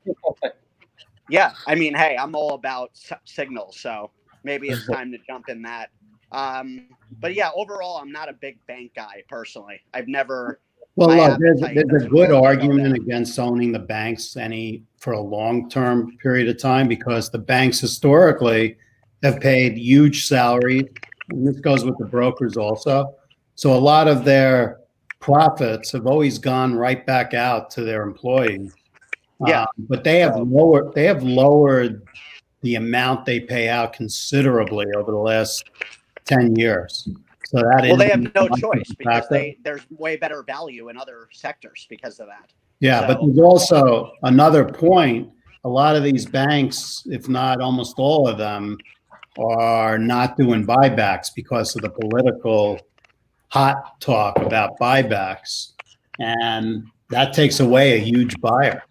Yeah, 1.28 1.54
I 1.66 1.74
mean, 1.74 1.94
hey, 1.94 2.16
I'm 2.18 2.34
all 2.34 2.54
about 2.54 2.90
s- 2.94 3.18
signals, 3.24 3.78
so 3.80 4.12
maybe 4.44 4.70
it's 4.70 4.86
time 4.88 5.12
to 5.12 5.18
jump 5.26 5.48
in 5.48 5.62
that. 5.62 5.90
Um, 6.32 6.88
but 7.20 7.34
yeah, 7.34 7.50
overall, 7.54 7.98
I'm 7.98 8.12
not 8.12 8.28
a 8.28 8.32
big 8.32 8.58
bank 8.66 8.92
guy 8.94 9.22
personally. 9.28 9.80
I've 9.94 10.08
never. 10.08 10.60
Well, 10.96 11.16
look, 11.16 11.38
there's, 11.38 11.60
there's 11.60 12.04
a 12.04 12.08
good 12.08 12.32
argument 12.32 12.96
against 12.96 13.38
owning 13.38 13.70
the 13.70 13.78
banks 13.78 14.36
any 14.36 14.82
for 14.96 15.12
a 15.12 15.20
long-term 15.20 16.16
period 16.20 16.48
of 16.48 16.60
time 16.60 16.88
because 16.88 17.30
the 17.30 17.38
banks 17.38 17.78
historically 17.78 18.76
have 19.22 19.40
paid 19.40 19.78
huge 19.78 20.26
salaries, 20.26 20.88
and 21.30 21.46
this 21.46 21.60
goes 21.60 21.84
with 21.84 21.96
the 21.98 22.04
brokers 22.04 22.56
also. 22.56 23.14
So 23.54 23.74
a 23.74 23.78
lot 23.78 24.08
of 24.08 24.24
their 24.24 24.80
profits 25.20 25.92
have 25.92 26.06
always 26.06 26.38
gone 26.38 26.74
right 26.74 27.04
back 27.04 27.34
out 27.34 27.70
to 27.70 27.84
their 27.84 28.02
employees. 28.02 28.72
Yeah. 29.46 29.62
Um, 29.62 29.68
but 29.78 30.04
they 30.04 30.18
have 30.18 30.36
lowered 30.36 30.94
they 30.94 31.04
have 31.04 31.22
lowered 31.22 32.02
the 32.62 32.74
amount 32.74 33.24
they 33.24 33.40
pay 33.40 33.68
out 33.68 33.92
considerably 33.92 34.86
over 34.96 35.12
the 35.12 35.18
last 35.18 35.70
ten 36.28 36.54
years. 36.54 37.08
So 37.46 37.58
that 37.58 37.82
Well, 37.82 37.96
they 37.96 38.10
have 38.10 38.34
no 38.34 38.48
choice 38.48 38.92
because 38.96 39.26
they 39.28 39.58
there's 39.64 39.82
way 39.90 40.16
better 40.16 40.42
value 40.42 40.90
in 40.90 40.96
other 40.96 41.28
sectors 41.32 41.86
because 41.88 42.20
of 42.20 42.26
that. 42.26 42.52
Yeah, 42.80 43.06
but 43.06 43.20
there's 43.20 43.38
also 43.38 44.12
another 44.22 44.64
point. 44.64 45.30
A 45.64 45.68
lot 45.68 45.96
of 45.96 46.04
these 46.04 46.24
banks, 46.24 47.02
if 47.06 47.28
not 47.28 47.60
almost 47.60 47.98
all 47.98 48.28
of 48.28 48.38
them, 48.38 48.78
are 49.38 49.98
not 49.98 50.36
doing 50.36 50.66
buybacks 50.66 51.28
because 51.34 51.74
of 51.74 51.82
the 51.82 51.90
political 51.90 52.78
hot 53.48 54.00
talk 54.00 54.38
about 54.38 54.78
buybacks. 54.78 55.72
And 56.20 56.86
that 57.10 57.32
takes 57.32 57.60
away 57.60 57.96
a 57.96 57.98
huge 57.98 58.40
buyer 58.40 58.82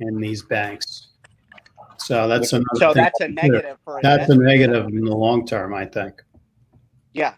in 0.00 0.20
these 0.20 0.42
banks. 0.42 1.08
So 1.98 2.28
that's 2.28 2.52
another 2.52 2.78
So 2.78 2.94
that's 2.94 3.20
a 3.20 3.28
negative 3.28 3.76
for 3.84 4.00
That's 4.02 4.30
a 4.30 4.34
negative 4.34 4.86
in 4.86 5.04
the 5.04 5.14
long 5.14 5.46
term, 5.46 5.74
I 5.74 5.84
think. 5.84 6.22
Yeah. 7.12 7.34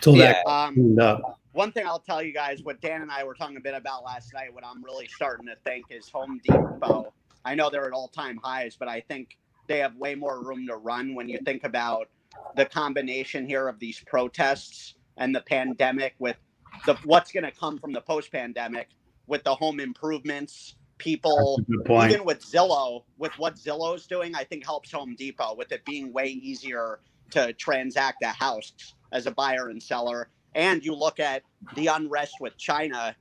Till 0.00 0.16
Yeah. 0.16 0.42
that 0.44 0.46
Um, 0.50 0.98
up. 1.00 1.40
one 1.52 1.72
thing 1.72 1.86
I'll 1.86 1.98
tell 2.00 2.22
you 2.22 2.32
guys, 2.32 2.62
what 2.62 2.80
Dan 2.80 3.02
and 3.02 3.10
I 3.10 3.24
were 3.24 3.34
talking 3.34 3.56
a 3.56 3.60
bit 3.60 3.74
about 3.74 4.04
last 4.04 4.32
night, 4.34 4.52
what 4.52 4.64
I'm 4.64 4.82
really 4.84 5.08
starting 5.08 5.46
to 5.46 5.56
think 5.64 5.86
is 5.90 6.08
Home 6.10 6.40
Depot. 6.44 7.12
I 7.44 7.54
know 7.54 7.70
they're 7.70 7.86
at 7.86 7.92
all 7.92 8.08
time 8.08 8.38
highs, 8.42 8.76
but 8.76 8.88
I 8.88 9.00
think 9.00 9.38
they 9.66 9.78
have 9.78 9.94
way 9.96 10.14
more 10.14 10.42
room 10.42 10.66
to 10.68 10.76
run 10.76 11.14
when 11.14 11.28
you 11.28 11.38
think 11.44 11.64
about 11.64 12.08
the 12.56 12.64
combination 12.66 13.46
here 13.46 13.68
of 13.68 13.78
these 13.78 14.00
protests 14.06 14.94
and 15.16 15.34
the 15.34 15.40
pandemic 15.42 16.14
with 16.18 16.36
the 16.86 16.94
what's 17.04 17.30
going 17.30 17.44
to 17.44 17.52
come 17.52 17.78
from 17.78 17.92
the 17.92 18.00
post 18.00 18.32
pandemic 18.32 18.88
with 19.26 19.44
the 19.44 19.54
home 19.54 19.78
improvements, 19.80 20.74
people 20.98 21.56
That's 21.58 21.68
a 21.68 21.72
good 21.72 21.84
point. 21.86 22.12
even 22.12 22.24
with 22.26 22.40
Zillow, 22.44 23.04
with 23.18 23.32
what 23.38 23.56
Zillow's 23.56 24.06
doing, 24.06 24.34
I 24.34 24.44
think 24.44 24.64
helps 24.64 24.90
Home 24.92 25.14
Depot 25.16 25.54
with 25.56 25.70
it 25.72 25.84
being 25.84 26.12
way 26.12 26.26
easier 26.26 27.00
to 27.30 27.52
transact 27.54 28.22
a 28.22 28.28
house 28.28 28.72
as 29.14 29.26
a 29.26 29.30
buyer 29.30 29.70
and 29.70 29.82
seller. 29.82 30.28
And 30.54 30.84
you 30.84 30.94
look 30.94 31.18
at 31.20 31.42
the 31.76 31.86
unrest 31.86 32.34
with 32.40 32.56
China, 32.58 33.16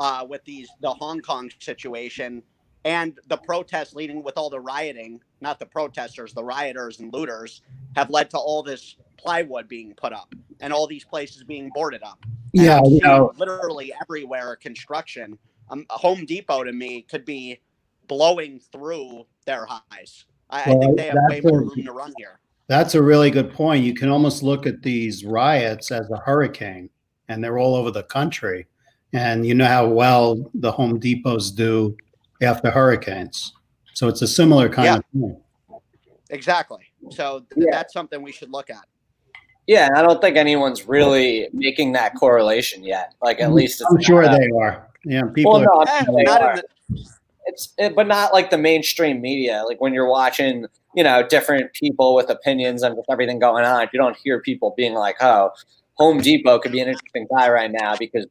uh, 0.00 0.26
with 0.28 0.44
these 0.44 0.68
the 0.80 0.90
Hong 0.94 1.20
Kong 1.20 1.50
situation, 1.60 2.42
and 2.84 3.18
the 3.28 3.36
protests 3.36 3.94
leading 3.94 4.22
with 4.22 4.38
all 4.38 4.50
the 4.50 4.60
rioting, 4.60 5.20
not 5.40 5.58
the 5.58 5.66
protesters, 5.66 6.32
the 6.32 6.42
rioters 6.42 7.00
and 7.00 7.12
looters, 7.12 7.62
have 7.94 8.10
led 8.10 8.30
to 8.30 8.38
all 8.38 8.62
this 8.62 8.96
plywood 9.18 9.68
being 9.68 9.94
put 9.94 10.12
up 10.12 10.34
and 10.60 10.72
all 10.72 10.86
these 10.86 11.04
places 11.04 11.44
being 11.44 11.70
boarded 11.74 12.02
up. 12.02 12.18
And 12.22 12.32
Yeah, 12.54 12.80
you 12.84 13.00
know, 13.02 13.32
literally 13.36 13.92
everywhere 14.00 14.56
construction. 14.56 15.38
Um, 15.70 15.86
Home 15.90 16.24
Depot 16.26 16.64
to 16.64 16.72
me 16.72 17.02
could 17.02 17.24
be 17.24 17.60
blowing 18.08 18.60
through 18.72 19.26
their 19.46 19.66
highs. 19.66 20.26
I, 20.50 20.72
I 20.72 20.74
think 20.74 20.96
they 20.96 21.06
have 21.06 21.18
way 21.28 21.40
more 21.40 21.62
room 21.62 21.84
to 21.84 21.92
run 21.92 22.14
here. 22.16 22.40
That's 22.72 22.94
a 22.94 23.02
really 23.02 23.30
good 23.30 23.52
point. 23.52 23.84
You 23.84 23.92
can 23.92 24.08
almost 24.08 24.42
look 24.42 24.66
at 24.66 24.80
these 24.80 25.26
riots 25.26 25.90
as 25.90 26.08
a 26.10 26.16
hurricane, 26.16 26.88
and 27.28 27.44
they're 27.44 27.58
all 27.58 27.74
over 27.74 27.90
the 27.90 28.04
country. 28.04 28.66
And 29.12 29.44
you 29.46 29.54
know 29.54 29.66
how 29.66 29.86
well 29.88 30.50
the 30.54 30.72
Home 30.72 30.98
Depots 30.98 31.54
do 31.54 31.94
after 32.40 32.70
hurricanes. 32.70 33.52
So 33.92 34.08
it's 34.08 34.22
a 34.22 34.26
similar 34.26 34.70
kind 34.70 34.86
Yeah. 34.86 34.96
of 34.96 35.04
thing. 35.12 35.36
Exactly. 36.30 36.78
So 37.10 37.40
th- 37.54 37.66
Yeah. 37.66 37.72
that's 37.72 37.92
something 37.92 38.22
we 38.22 38.32
should 38.32 38.50
look 38.50 38.70
at. 38.70 38.86
Yeah, 39.66 39.88
and 39.88 39.96
I 39.98 40.00
don't 40.00 40.22
think 40.22 40.38
anyone's 40.38 40.88
really 40.88 41.48
making 41.52 41.92
that 41.92 42.14
correlation 42.14 42.82
yet. 42.82 43.12
Like 43.20 43.38
at 43.42 43.52
least 43.52 43.82
I'm 43.86 44.00
sure 44.00 44.22
not- 44.22 44.38
they 44.40 44.48
are. 44.58 44.88
Yeah, 45.04 45.24
people 45.34 45.52
Well, 45.52 45.60
are. 45.60 45.64
no, 45.66 45.84
I'm 45.86 46.18
Eh, 46.20 46.22
not 46.22 46.40
are. 46.40 46.52
in 46.54 46.62
the, 46.88 47.04
it's 47.44 47.74
it, 47.76 47.94
but 47.94 48.06
not 48.06 48.32
like 48.32 48.48
the 48.48 48.56
mainstream 48.56 49.20
media 49.20 49.62
like 49.68 49.78
when 49.78 49.92
you're 49.92 50.08
watching 50.08 50.64
you 50.94 51.02
know 51.02 51.26
different 51.26 51.72
people 51.72 52.14
with 52.14 52.28
opinions 52.30 52.82
and 52.82 52.96
with 52.96 53.06
everything 53.10 53.38
going 53.38 53.64
on 53.64 53.88
you 53.92 53.98
don't 53.98 54.16
hear 54.16 54.40
people 54.40 54.74
being 54.76 54.94
like 54.94 55.16
oh 55.20 55.50
home 55.94 56.18
depot 56.18 56.58
could 56.58 56.72
be 56.72 56.80
an 56.80 56.88
interesting 56.88 57.26
guy 57.34 57.48
right 57.50 57.70
now 57.72 57.94
because 57.96 58.26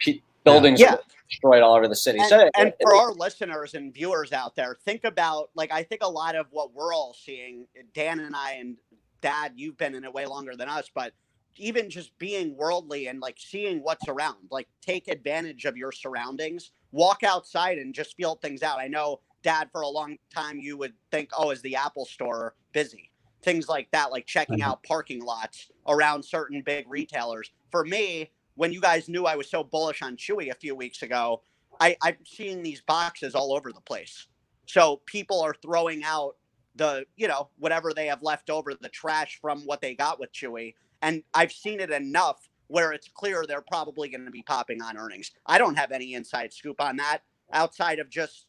pe- 0.00 0.20
buildings 0.44 0.80
Yeah. 0.80 0.94
are 0.94 1.00
destroyed 1.28 1.62
all 1.62 1.74
over 1.74 1.88
the 1.88 1.96
city 1.96 2.18
and, 2.18 2.28
so 2.28 2.40
it- 2.40 2.50
and 2.56 2.68
it- 2.68 2.76
for 2.82 2.94
our 2.94 3.12
listeners 3.12 3.74
and 3.74 3.92
viewers 3.94 4.32
out 4.32 4.54
there, 4.56 4.76
think 4.84 5.04
about 5.04 5.50
like 5.54 5.72
I 5.72 5.82
think 5.82 6.02
a 6.02 6.08
lot 6.08 6.34
of 6.36 6.46
what 6.50 6.72
we're 6.74 6.92
all 6.94 7.14
seeing, 7.14 7.66
Dan 7.94 8.20
and 8.20 8.36
I 8.36 8.52
and 8.52 8.76
Dad, 9.20 9.52
you've 9.56 9.78
been 9.78 9.94
in 9.94 10.04
it 10.04 10.12
way 10.12 10.26
longer 10.26 10.54
than 10.54 10.68
us, 10.68 10.90
but 10.94 11.14
even 11.56 11.88
just 11.88 12.16
being 12.18 12.54
worldly 12.56 13.06
and 13.06 13.20
like 13.20 13.36
seeing 13.38 13.78
what's 13.82 14.06
around, 14.08 14.36
like 14.50 14.68
take 14.82 15.08
advantage 15.08 15.64
of 15.64 15.76
your 15.76 15.92
surroundings, 15.92 16.72
walk 16.92 17.22
outside 17.22 17.78
and 17.78 17.94
just 17.94 18.16
feel 18.16 18.34
things 18.34 18.62
out. 18.62 18.78
I 18.80 18.88
know, 18.88 19.20
Dad, 19.44 19.68
for 19.70 19.82
a 19.82 19.88
long 19.88 20.16
time, 20.34 20.58
you 20.58 20.76
would 20.78 20.94
think, 21.12 21.30
oh, 21.38 21.50
is 21.50 21.62
the 21.62 21.76
Apple 21.76 22.06
store 22.06 22.54
busy? 22.72 23.10
Things 23.42 23.68
like 23.68 23.90
that, 23.92 24.10
like 24.10 24.26
checking 24.26 24.62
out 24.62 24.82
parking 24.82 25.22
lots 25.22 25.70
around 25.86 26.24
certain 26.24 26.62
big 26.62 26.86
retailers. 26.88 27.52
For 27.70 27.84
me, 27.84 28.32
when 28.54 28.72
you 28.72 28.80
guys 28.80 29.08
knew 29.08 29.26
I 29.26 29.36
was 29.36 29.50
so 29.50 29.62
bullish 29.62 30.02
on 30.02 30.16
Chewy 30.16 30.50
a 30.50 30.54
few 30.54 30.74
weeks 30.74 31.02
ago, 31.02 31.42
I, 31.78 31.96
I'm 32.02 32.16
seeing 32.24 32.62
these 32.62 32.80
boxes 32.80 33.34
all 33.34 33.52
over 33.52 33.70
the 33.70 33.82
place. 33.82 34.26
So 34.66 35.02
people 35.04 35.40
are 35.42 35.54
throwing 35.54 36.02
out 36.04 36.36
the, 36.74 37.04
you 37.16 37.28
know, 37.28 37.50
whatever 37.58 37.92
they 37.92 38.06
have 38.06 38.22
left 38.22 38.48
over, 38.48 38.72
the 38.74 38.88
trash 38.88 39.38
from 39.40 39.60
what 39.62 39.82
they 39.82 39.94
got 39.94 40.18
with 40.18 40.32
Chewy. 40.32 40.74
And 41.02 41.22
I've 41.34 41.52
seen 41.52 41.80
it 41.80 41.90
enough 41.90 42.48
where 42.68 42.92
it's 42.92 43.08
clear 43.08 43.44
they're 43.46 43.60
probably 43.60 44.08
going 44.08 44.24
to 44.24 44.30
be 44.30 44.42
popping 44.42 44.80
on 44.80 44.96
earnings. 44.96 45.32
I 45.44 45.58
don't 45.58 45.76
have 45.76 45.92
any 45.92 46.14
inside 46.14 46.52
scoop 46.52 46.80
on 46.80 46.96
that 46.96 47.18
outside 47.52 47.98
of 47.98 48.08
just 48.08 48.46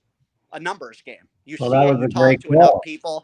a 0.54 0.60
numbers 0.60 1.02
game. 1.06 1.28
You 1.46 1.58
well, 1.60 1.72
see 1.72 1.78
it, 1.78 2.00
you 2.02 2.08
talk 2.08 2.40
to 2.40 2.48
enough 2.50 2.82
people, 2.84 3.24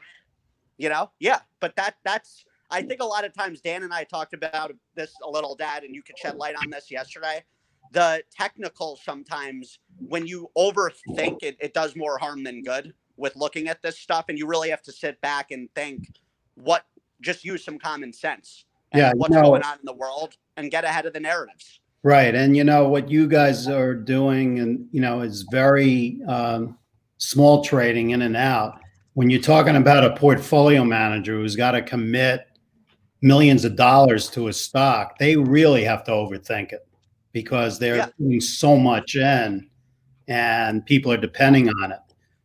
you 0.77 0.89
know? 0.89 1.11
Yeah. 1.19 1.39
But 1.59 1.75
that 1.75 1.95
that's 2.03 2.45
I 2.71 2.81
think 2.81 3.01
a 3.01 3.05
lot 3.05 3.25
of 3.25 3.33
times 3.33 3.61
Dan 3.61 3.83
and 3.83 3.93
I 3.93 4.05
talked 4.05 4.33
about 4.33 4.73
this 4.95 5.13
a 5.23 5.29
little, 5.29 5.55
Dad, 5.55 5.83
and 5.83 5.93
you 5.93 6.01
could 6.01 6.17
shed 6.17 6.35
light 6.37 6.55
on 6.55 6.69
this 6.69 6.89
yesterday. 6.89 7.43
The 7.91 8.23
technical 8.31 8.97
sometimes 9.03 9.79
when 9.99 10.25
you 10.25 10.49
overthink 10.57 11.43
it, 11.43 11.57
it 11.59 11.73
does 11.73 11.95
more 11.95 12.17
harm 12.17 12.43
than 12.43 12.63
good 12.63 12.93
with 13.17 13.35
looking 13.35 13.67
at 13.67 13.81
this 13.81 13.99
stuff, 13.99 14.25
and 14.29 14.37
you 14.37 14.47
really 14.47 14.69
have 14.69 14.81
to 14.83 14.91
sit 14.91 15.19
back 15.21 15.51
and 15.51 15.69
think 15.75 16.07
what 16.55 16.85
just 17.21 17.43
use 17.43 17.63
some 17.63 17.77
common 17.77 18.13
sense. 18.13 18.65
yeah, 18.95 19.11
what's 19.15 19.35
going 19.35 19.63
on 19.63 19.79
in 19.79 19.85
the 19.85 19.93
world 19.93 20.35
and 20.57 20.71
get 20.71 20.83
ahead 20.83 21.05
of 21.05 21.13
the 21.13 21.19
narratives. 21.19 21.81
Right, 22.03 22.33
and 22.33 22.57
you 22.57 22.63
know 22.63 22.87
what 22.87 23.11
you 23.11 23.27
guys 23.27 23.67
are 23.67 23.93
doing, 23.93 24.59
and 24.59 24.87
you 24.91 25.01
know 25.01 25.21
is 25.21 25.45
very 25.51 26.19
um, 26.27 26.77
small 27.21 27.63
trading 27.63 28.09
in 28.09 28.23
and 28.23 28.35
out. 28.35 28.79
When 29.13 29.29
you're 29.29 29.41
talking 29.41 29.75
about 29.75 30.03
a 30.03 30.15
portfolio 30.15 30.83
manager 30.83 31.35
who's 31.37 31.55
got 31.55 31.71
to 31.71 31.81
commit 31.81 32.47
millions 33.21 33.63
of 33.63 33.75
dollars 33.75 34.29
to 34.31 34.47
a 34.47 34.53
stock, 34.53 35.17
they 35.19 35.35
really 35.35 35.83
have 35.83 36.03
to 36.05 36.11
overthink 36.11 36.73
it 36.73 36.87
because 37.31 37.77
they're 37.77 37.97
yeah. 37.97 38.05
putting 38.17 38.41
so 38.41 38.75
much 38.75 39.15
in 39.15 39.69
and 40.27 40.85
people 40.85 41.11
are 41.11 41.17
depending 41.17 41.69
on 41.83 41.91
it. 41.91 41.99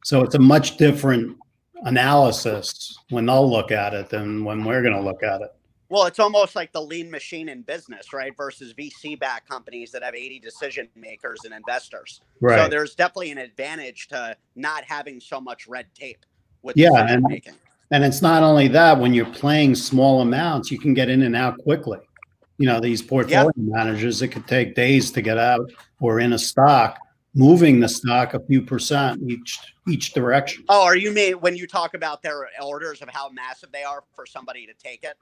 So 0.05 0.23
it's 0.23 0.35
a 0.35 0.41
much 0.41 0.77
different 0.77 1.37
analysis 1.85 2.99
when 3.11 3.27
they'll 3.27 3.51
look 3.51 3.73
at 3.73 3.95
it 3.95 4.11
than 4.11 4.45
when 4.45 4.65
we're 4.65 4.83
going 4.83 4.95
to 4.95 5.01
look 5.01 5.23
at 5.23 5.41
it. 5.41 5.51
Well, 5.89 6.07
it's 6.07 6.19
almost 6.19 6.57
like 6.57 6.73
the 6.73 6.83
lean 6.83 7.11
machine 7.11 7.49
in 7.49 7.63
business, 7.63 8.13
right? 8.13 8.37
Versus 8.37 8.75
VC 8.75 9.19
backed 9.19 9.49
companies 9.49 9.93
that 9.93 10.03
have 10.03 10.15
80 10.15 10.41
decision 10.41 10.89
makers 10.97 11.41
and 11.45 11.55
investors. 11.55 12.21
Right. 12.41 12.59
So 12.59 12.69
there's 12.69 12.95
definitely 12.95 13.31
an 13.31 13.39
advantage 13.39 14.09
to 14.09 14.37
not 14.57 14.83
having 14.85 15.21
so 15.21 15.41
much 15.41 15.69
red 15.69 15.87
tape 15.95 16.27
with 16.63 16.77
yeah, 16.77 16.91
decision 16.91 17.25
making. 17.29 17.55
And 17.93 18.05
it's 18.05 18.21
not 18.21 18.43
only 18.43 18.67
that, 18.69 18.99
when 18.99 19.15
you're 19.15 19.27
playing 19.27 19.77
small 19.77 20.23
amounts, 20.23 20.73
you 20.73 20.79
can 20.79 20.93
get 20.93 21.09
in 21.09 21.23
and 21.23 21.37
out 21.37 21.57
quickly. 21.59 21.99
You 22.59 22.67
know, 22.67 22.81
these 22.81 23.01
portfolio 23.01 23.45
yep. 23.45 23.55
managers, 23.57 24.23
it 24.23 24.29
could 24.29 24.49
take 24.49 24.75
days 24.75 25.13
to 25.13 25.23
get 25.23 25.39
out 25.39 25.71
or 26.01 26.19
in 26.21 26.33
a 26.33 26.39
stock, 26.39 26.99
moving 27.35 27.79
the 27.79 27.89
stock 27.89 28.35
a 28.35 28.41
few 28.41 28.63
percent 28.63 29.23
each 29.29 29.59
each 29.89 30.15
direction. 30.15 30.65
Oh, 30.69 30.83
are 30.83 30.97
you 30.97 31.13
mean 31.13 31.35
when 31.35 31.55
you 31.55 31.69
talk 31.69 31.95
about 31.95 32.23
their 32.23 32.49
orders 32.61 33.03
of 33.03 33.09
how 33.11 33.29
massive 33.29 33.71
they 33.71 33.85
are 33.85 34.03
for 34.17 34.27
somebody 34.27 34.67
to 34.67 34.73
take 34.75 35.05
it? 35.05 35.17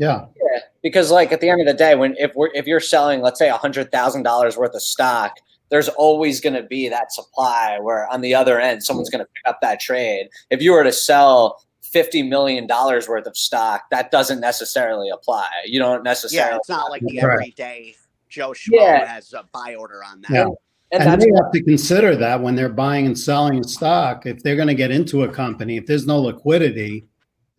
Yeah. 0.00 0.24
Yeah. 0.36 0.60
Because 0.82 1.10
like 1.10 1.30
at 1.30 1.40
the 1.42 1.50
end 1.50 1.60
of 1.60 1.66
the 1.66 1.74
day, 1.74 1.94
when 1.94 2.16
if 2.18 2.32
we're 2.34 2.50
if 2.54 2.66
you're 2.66 2.80
selling, 2.80 3.20
let's 3.20 3.38
say 3.38 3.50
a 3.50 3.56
hundred 3.56 3.92
thousand 3.92 4.22
dollars 4.22 4.56
worth 4.56 4.74
of 4.74 4.82
stock, 4.82 5.36
there's 5.68 5.88
always 5.90 6.40
going 6.40 6.54
to 6.54 6.62
be 6.62 6.88
that 6.88 7.12
supply 7.12 7.78
where 7.80 8.08
on 8.08 8.22
the 8.22 8.34
other 8.34 8.58
end 8.58 8.82
someone's 8.82 9.10
going 9.10 9.22
to 9.22 9.28
pick 9.34 9.44
up 9.46 9.60
that 9.60 9.78
trade. 9.78 10.28
If 10.50 10.62
you 10.62 10.72
were 10.72 10.82
to 10.82 10.92
sell 10.92 11.62
fifty 11.82 12.22
million 12.22 12.66
dollars 12.66 13.08
worth 13.08 13.26
of 13.26 13.36
stock, 13.36 13.82
that 13.90 14.10
doesn't 14.10 14.40
necessarily 14.40 15.10
apply. 15.10 15.48
You 15.66 15.78
don't 15.78 16.02
necessarily. 16.02 16.50
Yeah, 16.50 16.56
it's 16.56 16.70
not 16.70 16.90
like 16.90 17.02
the 17.02 17.20
everyday 17.20 17.94
Joe 18.30 18.50
Schmo 18.52 18.76
yeah. 18.76 19.04
has 19.04 19.34
a 19.34 19.44
buy 19.52 19.74
order 19.74 20.02
on 20.02 20.22
that. 20.22 20.30
Yeah. 20.30 20.46
And, 20.92 21.04
and 21.04 21.22
they 21.22 21.30
have 21.36 21.52
to 21.52 21.62
consider 21.62 22.16
that 22.16 22.40
when 22.40 22.56
they're 22.56 22.68
buying 22.68 23.06
and 23.06 23.16
selling 23.16 23.62
stock. 23.62 24.26
If 24.26 24.42
they're 24.42 24.56
going 24.56 24.66
to 24.68 24.74
get 24.74 24.90
into 24.90 25.22
a 25.22 25.28
company, 25.28 25.76
if 25.76 25.86
there's 25.86 26.06
no 26.06 26.18
liquidity, 26.18 27.06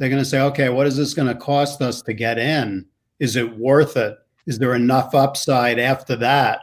they're 0.02 0.10
going 0.10 0.24
to 0.24 0.28
say, 0.28 0.42
okay, 0.42 0.70
what 0.70 0.88
is 0.88 0.98
this 0.98 1.14
going 1.14 1.28
to 1.28 1.36
cost 1.36 1.80
us 1.80 2.02
to 2.02 2.12
get 2.12 2.40
in? 2.40 2.84
Is 3.20 3.36
it 3.36 3.56
worth 3.56 3.96
it? 3.98 4.18
Is 4.48 4.58
there 4.58 4.74
enough 4.74 5.14
upside 5.14 5.78
after 5.78 6.16
that? 6.16 6.62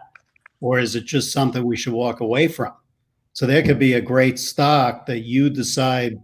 Or 0.60 0.80
is 0.80 0.96
it 0.96 1.04
just 1.04 1.32
something 1.32 1.64
we 1.64 1.76
should 1.76 1.92
walk 1.92 2.18
away 2.18 2.48
from? 2.48 2.72
So 3.34 3.46
there 3.46 3.62
could 3.62 3.78
be 3.78 3.92
a 3.92 4.00
great 4.00 4.40
stock 4.40 5.06
that 5.06 5.20
you 5.20 5.50
decide 5.50 6.20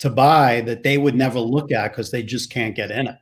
to 0.00 0.10
buy 0.10 0.62
that 0.62 0.82
they 0.82 0.98
would 0.98 1.14
never 1.14 1.38
look 1.38 1.70
at 1.70 1.92
because 1.92 2.10
they 2.10 2.24
just 2.24 2.50
can't 2.50 2.74
get 2.74 2.90
in 2.90 3.06
it. 3.06 3.18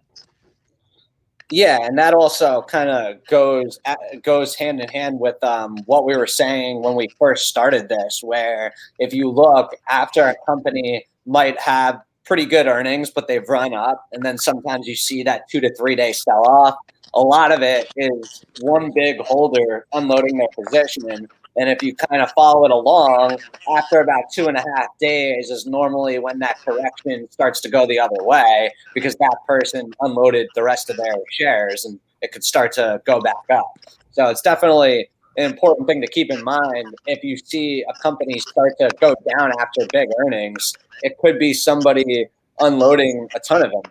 Yeah, 1.51 1.81
and 1.83 1.99
that 1.99 2.15
also 2.15 2.63
kind 2.63 2.89
of 2.89 3.23
goes 3.27 3.79
goes 4.23 4.55
hand 4.55 4.81
in 4.81 4.89
hand 4.89 5.21
with 5.21 5.37
um, 5.45 5.77
what 5.85 6.07
we 6.07 6.17
were 6.17 6.27
saying 6.27 6.83
when 6.83 6.95
we 6.95 7.09
first 7.19 7.49
started 7.49 7.91
this. 7.91 8.21
Where 8.23 8.73
if 8.99 9.13
you 9.13 9.29
look 9.29 9.75
after 9.91 10.23
a 10.25 10.35
company 10.47 11.05
might 11.27 11.61
have 11.61 12.01
pretty 12.27 12.45
good 12.45 12.67
earnings, 12.67 13.11
but 13.11 13.29
they've 13.29 13.49
run 13.49 13.73
up, 13.73 14.07
and 14.13 14.23
then 14.23 14.37
sometimes 14.37 14.87
you 14.87 14.97
see 14.97 15.23
that 15.23 15.49
two 15.49 15.61
to 15.61 15.75
three 15.75 15.95
day 15.95 16.13
sell 16.13 16.47
off. 16.49 16.77
A 17.15 17.21
lot 17.21 17.53
of 17.53 17.63
it 17.63 17.91
is 17.97 18.45
one 18.61 18.93
big 18.95 19.19
holder 19.21 19.87
unloading 19.93 20.37
their 20.37 20.49
position 20.55 21.29
and 21.57 21.71
if 21.71 21.83
you 21.83 21.95
kind 21.95 22.23
of 22.23 22.31
follow 22.33 22.65
it 22.65 22.71
along, 22.71 23.39
after 23.77 24.01
about 24.01 24.25
two 24.33 24.47
and 24.47 24.57
a 24.57 24.65
half 24.77 24.89
days 25.01 25.51
is 25.51 25.67
normally 25.67 26.19
when 26.19 26.39
that 26.41 26.59
correction 26.61 27.29
starts 27.31 27.61
to 27.63 27.71
go 27.71 27.87
the 27.87 27.99
other 27.99 28.17
way 28.21 28.71
because 28.95 29.17
that 29.17 29.37
person 29.47 29.91
unloaded 30.01 30.49
the 30.55 30.63
rest 30.63 30.91
of 30.91 30.97
their 30.99 31.15
shares 31.31 31.85
and 31.85 31.99
it 32.21 32.33
could 32.33 32.45
start 32.45 32.73
to 32.73 33.01
go 33.07 33.21
back 33.21 33.35
up. 33.51 33.67
So 34.11 34.29
it's 34.29 34.43
definitely 34.43 35.09
an 35.37 35.45
important 35.45 35.87
thing 35.87 36.01
to 36.01 36.07
keep 36.07 36.31
in 36.31 36.43
mind. 36.43 36.95
If 37.07 37.23
you 37.23 37.37
see 37.37 37.85
a 37.89 37.93
company 38.01 38.39
start 38.39 38.73
to 38.81 38.91
go 39.01 39.15
down 39.37 39.53
after 39.61 39.87
big 39.93 40.09
earnings, 40.19 40.73
it 41.03 41.19
could 41.19 41.39
be 41.39 41.53
somebody 41.53 42.27
unloading 42.61 43.29
a 43.35 43.41
ton 43.41 43.63
of 43.63 43.71
them. 43.71 43.83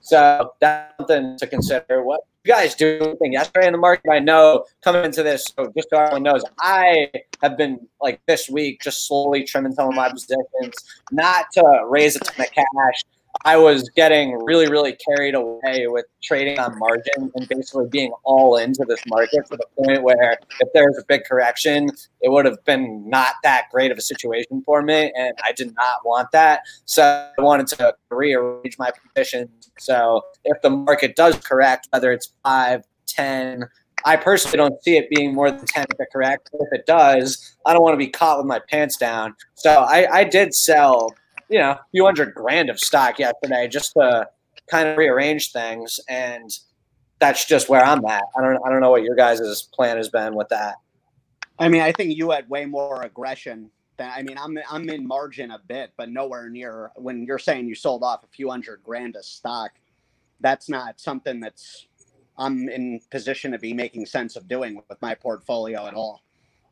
So 0.00 0.52
that's 0.60 0.96
something 0.96 1.38
to 1.38 1.46
consider. 1.46 2.02
What 2.02 2.22
you 2.44 2.52
guys 2.52 2.74
do 2.74 2.98
anything 3.02 3.34
yesterday 3.34 3.66
in 3.66 3.72
the 3.72 3.78
market? 3.78 4.10
I 4.10 4.18
know 4.18 4.64
coming 4.82 5.04
into 5.04 5.22
this, 5.22 5.44
so 5.56 5.72
just 5.76 5.90
so 5.90 5.98
everyone 5.98 6.24
knows, 6.24 6.42
I 6.60 7.10
have 7.42 7.56
been 7.56 7.86
like 8.00 8.20
this 8.26 8.48
week 8.48 8.80
just 8.82 9.06
slowly 9.06 9.44
trimming 9.44 9.72
some 9.72 9.88
of 9.88 9.94
my 9.94 10.08
positions, 10.08 10.74
not 11.12 11.46
to 11.52 11.82
raise 11.86 12.16
a 12.16 12.20
ton 12.20 12.46
of 12.46 12.52
cash, 12.52 13.04
I 13.44 13.56
was 13.56 13.88
getting 13.90 14.32
really, 14.44 14.68
really 14.68 14.92
carried 14.92 15.34
away 15.34 15.86
with 15.86 16.04
trading 16.22 16.58
on 16.58 16.78
margin 16.78 17.30
and 17.34 17.48
basically 17.48 17.86
being 17.88 18.12
all 18.24 18.56
into 18.56 18.84
this 18.86 19.00
market 19.06 19.46
to 19.46 19.56
the 19.56 19.66
point 19.82 20.02
where 20.02 20.38
if 20.60 20.68
there 20.74 20.86
was 20.86 20.98
a 20.98 21.04
big 21.08 21.24
correction, 21.24 21.88
it 22.20 22.30
would 22.30 22.44
have 22.44 22.62
been 22.64 23.08
not 23.08 23.34
that 23.42 23.66
great 23.70 23.90
of 23.90 23.98
a 23.98 24.02
situation 24.02 24.62
for 24.64 24.82
me. 24.82 25.12
And 25.16 25.34
I 25.44 25.52
did 25.52 25.74
not 25.74 26.04
want 26.04 26.32
that. 26.32 26.60
So 26.84 27.30
I 27.38 27.40
wanted 27.40 27.66
to 27.68 27.94
rearrange 28.10 28.78
my 28.78 28.90
positions. 28.90 29.70
So 29.78 30.22
if 30.44 30.60
the 30.62 30.70
market 30.70 31.16
does 31.16 31.36
correct, 31.36 31.88
whether 31.90 32.12
it's 32.12 32.32
five, 32.42 32.84
10, 33.06 33.68
I 34.04 34.16
personally 34.16 34.56
don't 34.56 34.82
see 34.82 34.96
it 34.96 35.08
being 35.10 35.34
more 35.34 35.50
than 35.50 35.64
10 35.64 35.86
if 35.90 35.98
to 35.98 36.06
correct. 36.12 36.50
If 36.52 36.68
it 36.72 36.86
does, 36.86 37.56
I 37.66 37.72
don't 37.72 37.82
want 37.82 37.94
to 37.94 37.98
be 37.98 38.08
caught 38.08 38.38
with 38.38 38.46
my 38.46 38.60
pants 38.70 38.96
down. 38.96 39.34
So 39.54 39.70
I, 39.70 40.18
I 40.18 40.24
did 40.24 40.54
sell 40.54 41.14
you 41.50 41.58
know, 41.58 41.72
a 41.72 41.80
few 41.90 42.04
hundred 42.04 42.34
grand 42.34 42.70
of 42.70 42.78
stock 42.78 43.18
yesterday 43.18 43.68
just 43.68 43.92
to 43.94 44.28
kind 44.70 44.88
of 44.88 44.96
rearrange 44.96 45.52
things. 45.52 46.00
And 46.08 46.50
that's 47.18 47.44
just 47.44 47.68
where 47.68 47.84
I'm 47.84 48.04
at. 48.06 48.24
I 48.38 48.40
don't, 48.40 48.64
I 48.64 48.70
don't 48.70 48.80
know 48.80 48.90
what 48.90 49.02
your 49.02 49.16
guys' 49.16 49.62
plan 49.62 49.96
has 49.96 50.08
been 50.08 50.34
with 50.34 50.48
that. 50.48 50.76
I 51.58 51.68
mean, 51.68 51.82
I 51.82 51.92
think 51.92 52.16
you 52.16 52.30
had 52.30 52.48
way 52.48 52.64
more 52.64 53.02
aggression 53.02 53.70
than, 53.98 54.10
I 54.14 54.22
mean, 54.22 54.38
I'm, 54.38 54.58
I'm 54.70 54.88
in 54.88 55.06
margin 55.06 55.50
a 55.50 55.58
bit, 55.58 55.92
but 55.96 56.08
nowhere 56.08 56.48
near 56.48 56.90
when 56.96 57.24
you're 57.24 57.38
saying 57.38 57.66
you 57.66 57.74
sold 57.74 58.02
off 58.02 58.24
a 58.24 58.28
few 58.28 58.48
hundred 58.48 58.82
grand 58.82 59.16
of 59.16 59.24
stock. 59.24 59.72
That's 60.40 60.70
not 60.70 60.98
something 60.98 61.40
that's 61.40 61.86
I'm 62.38 62.70
in 62.70 63.00
position 63.10 63.52
to 63.52 63.58
be 63.58 63.74
making 63.74 64.06
sense 64.06 64.36
of 64.36 64.48
doing 64.48 64.80
with 64.88 65.02
my 65.02 65.14
portfolio 65.14 65.86
at 65.86 65.92
all 65.92 66.22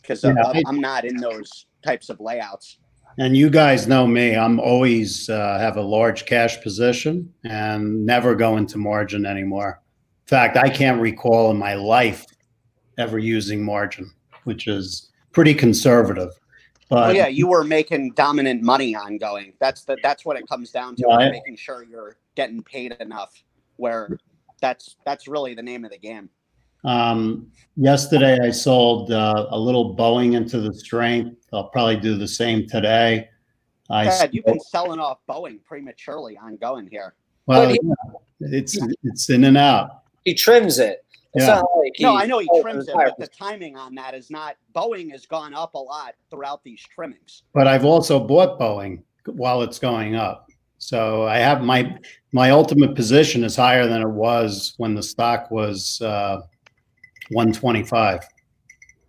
because 0.00 0.24
yeah, 0.24 0.32
I'm 0.66 0.80
not 0.80 1.04
in 1.04 1.16
those 1.16 1.66
types 1.84 2.08
of 2.08 2.20
layouts. 2.20 2.78
And 3.18 3.36
you 3.36 3.50
guys 3.50 3.88
know 3.88 4.06
me. 4.06 4.36
I'm 4.36 4.60
always 4.60 5.28
uh, 5.28 5.58
have 5.58 5.76
a 5.76 5.82
large 5.82 6.24
cash 6.24 6.60
position 6.60 7.32
and 7.44 8.06
never 8.06 8.36
go 8.36 8.56
into 8.56 8.78
margin 8.78 9.26
anymore. 9.26 9.82
In 10.24 10.28
fact, 10.28 10.56
I 10.56 10.68
can't 10.68 11.00
recall 11.00 11.50
in 11.50 11.58
my 11.58 11.74
life 11.74 12.24
ever 12.96 13.18
using 13.18 13.64
margin, 13.64 14.12
which 14.44 14.68
is 14.68 15.10
pretty 15.32 15.52
conservative. 15.52 16.30
But 16.88 17.08
well, 17.08 17.16
yeah, 17.16 17.26
you 17.26 17.48
were 17.48 17.64
making 17.64 18.12
dominant 18.12 18.62
money 18.62 18.94
ongoing. 18.94 19.52
That's 19.58 19.84
the 19.84 19.98
that's 20.02 20.24
what 20.24 20.36
it 20.36 20.48
comes 20.48 20.70
down 20.70 20.94
to. 20.96 21.06
Right. 21.06 21.32
Making 21.32 21.56
sure 21.56 21.82
you're 21.82 22.16
getting 22.36 22.62
paid 22.62 22.92
enough. 23.00 23.42
Where 23.76 24.18
that's 24.60 24.96
that's 25.04 25.26
really 25.26 25.54
the 25.54 25.62
name 25.62 25.84
of 25.84 25.90
the 25.90 25.98
game. 25.98 26.30
Um, 26.84 27.50
yesterday, 27.76 28.38
I 28.42 28.50
sold 28.50 29.10
uh, 29.12 29.46
a 29.50 29.58
little 29.58 29.96
Boeing 29.96 30.34
into 30.34 30.60
the 30.60 30.72
strength. 30.74 31.36
I'll 31.52 31.68
probably 31.68 31.96
do 31.96 32.16
the 32.16 32.28
same 32.28 32.66
today. 32.68 33.28
I 33.90 34.04
Dad, 34.04 34.30
you've 34.32 34.44
been 34.44 34.60
selling 34.60 35.00
off 35.00 35.18
Boeing 35.28 35.64
prematurely 35.64 36.36
ongoing 36.36 36.88
here. 36.90 37.14
well, 37.46 37.68
he- 37.68 37.80
yeah, 37.82 38.48
it's 38.52 38.78
it's 39.02 39.30
in 39.30 39.44
and 39.44 39.56
out. 39.56 40.02
He 40.24 40.34
trims 40.34 40.78
it. 40.78 41.04
It's 41.34 41.46
Yeah. 41.46 41.60
like 41.60 41.92
No, 42.00 42.16
I 42.16 42.26
know 42.26 42.38
he 42.38 42.48
trims 42.60 42.86
it, 42.88 42.94
but 42.94 43.16
the 43.18 43.26
timing 43.26 43.76
on 43.76 43.94
that 43.94 44.14
is 44.14 44.30
not. 44.30 44.56
Boeing 44.74 45.10
has 45.12 45.24
gone 45.26 45.54
up 45.54 45.74
a 45.74 45.78
lot 45.78 46.14
throughout 46.30 46.62
these 46.64 46.82
trimmings. 46.94 47.42
But 47.54 47.66
I've 47.66 47.84
also 47.86 48.20
bought 48.20 48.58
Boeing 48.60 49.02
while 49.26 49.62
it's 49.62 49.78
going 49.78 50.14
up. 50.16 50.48
So 50.78 51.24
I 51.26 51.38
have 51.38 51.62
my 51.62 51.96
my 52.32 52.50
ultimate 52.50 52.94
position 52.94 53.42
is 53.42 53.56
higher 53.56 53.86
than 53.86 54.02
it 54.02 54.08
was 54.10 54.74
when 54.76 54.94
the 54.94 55.02
stock 55.02 55.50
was 55.50 56.00
uh, 56.02 56.42
125. 57.30 58.20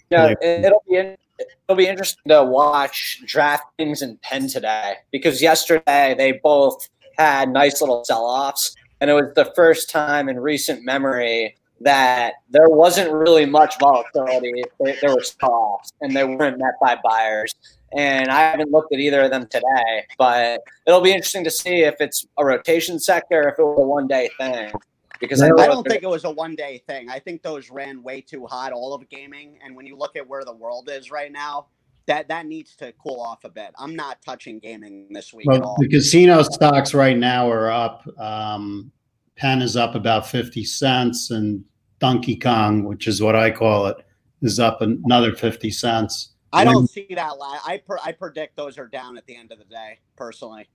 Yeah, 0.10 0.34
it- 0.41 0.65
it'll 0.65 0.84
be 0.88 0.95
it'll 0.97 1.77
be 1.77 1.88
interesting 1.88 2.23
to 2.27 2.43
watch 2.43 3.21
DraftKings 3.25 4.01
and 4.01 4.21
Penn 4.21 4.47
today 4.47 4.95
because 5.12 5.41
yesterday 5.41 6.13
they 6.17 6.34
both 6.34 6.89
had 7.17 7.49
nice 7.49 7.79
little 7.82 8.03
sell-offs, 8.03 8.75
and 8.99 9.10
it 9.10 9.13
was 9.13 9.32
the 9.36 9.51
first 9.55 9.89
time 9.89 10.27
in 10.27 10.39
recent 10.39 10.84
memory 10.84 11.55
that 11.82 12.34
there 12.49 12.67
wasn't 12.67 13.10
really 13.10 13.45
much 13.45 13.79
volatility. 13.79 14.63
There, 14.82 14.95
there 15.01 15.15
were 15.15 15.23
sell-offs, 15.23 15.93
and 16.01 16.13
they 16.15 16.25
weren't 16.25 16.58
met 16.58 16.73
by 16.82 16.97
buyers. 17.03 17.55
And 17.97 18.29
I 18.29 18.41
haven't 18.41 18.71
looked 18.71 18.93
at 18.93 18.99
either 18.99 19.21
of 19.21 19.32
them 19.32 19.47
today, 19.47 20.05
but 20.17 20.62
it'll 20.86 21.01
be 21.01 21.12
interesting 21.12 21.43
to 21.45 21.51
see 21.51 21.84
if 21.84 21.95
it's 21.99 22.25
a 22.38 22.43
rotation 22.45 22.99
sector, 22.99 23.47
if 23.47 23.58
it 23.58 23.63
was 23.63 23.79
a 23.79 23.88
one-day 23.88 24.29
thing. 24.38 24.71
Because 25.19 25.41
I, 25.41 25.47
I 25.47 25.67
don't 25.67 25.86
think 25.86 26.03
it 26.03 26.10
was 26.10 26.23
a 26.23 26.32
one 26.32 26.55
day 26.55 26.82
thing. 26.88 27.10
I 27.10 27.19
think 27.19 27.41
those 27.41 27.69
ran 27.69 28.01
way 28.01 28.21
too 28.21 28.45
hot, 28.45 28.71
all 28.71 28.93
of 28.93 29.08
gaming. 29.10 29.60
And 29.63 29.75
when 29.75 29.86
you 29.86 29.97
look 29.97 30.15
at 30.15 30.27
where 30.27 30.45
the 30.45 30.53
world 30.53 30.89
is 30.89 31.12
right 31.12 31.32
now, 31.32 31.67
that 32.05 32.27
that 32.29 32.45
needs 32.45 32.75
to 32.77 32.91
cool 32.93 33.21
off 33.21 33.43
a 33.43 33.49
bit. 33.49 33.71
I'm 33.77 33.95
not 33.95 34.21
touching 34.23 34.60
gaming 34.60 35.08
this 35.12 35.34
week 35.34 35.45
at 35.47 35.60
Well, 35.60 35.69
all. 35.69 35.75
the 35.79 35.88
casino 35.88 36.41
stocks 36.41 36.93
right 36.93 37.17
now 37.17 37.49
are 37.49 37.69
up. 37.69 38.08
Um, 38.17 38.91
Penn 39.36 39.62
is 39.62 39.77
up 39.77 39.95
about 39.95 40.27
50 40.27 40.63
cents, 40.63 41.32
and 41.32 41.63
Donkey 41.99 42.36
Kong, 42.36 42.84
which 42.84 43.08
is 43.08 43.21
what 43.21 43.36
I 43.36 43.51
call 43.51 43.88
it, 43.88 43.97
is 44.41 44.60
up 44.60 44.82
another 44.82 45.36
50 45.36 45.69
cents. 45.69 46.34
I 46.51 46.63
don't 46.63 46.89
see 46.89 47.05
that. 47.12 47.34
I 47.39 47.82
per- 47.86 47.99
I 48.03 48.12
predict 48.12 48.55
those 48.55 48.77
are 48.79 48.88
down 48.88 49.17
at 49.17 49.25
the 49.27 49.36
end 49.36 49.51
of 49.51 49.60
the 49.60 49.65
day. 49.65 49.99
Personally, 50.15 50.67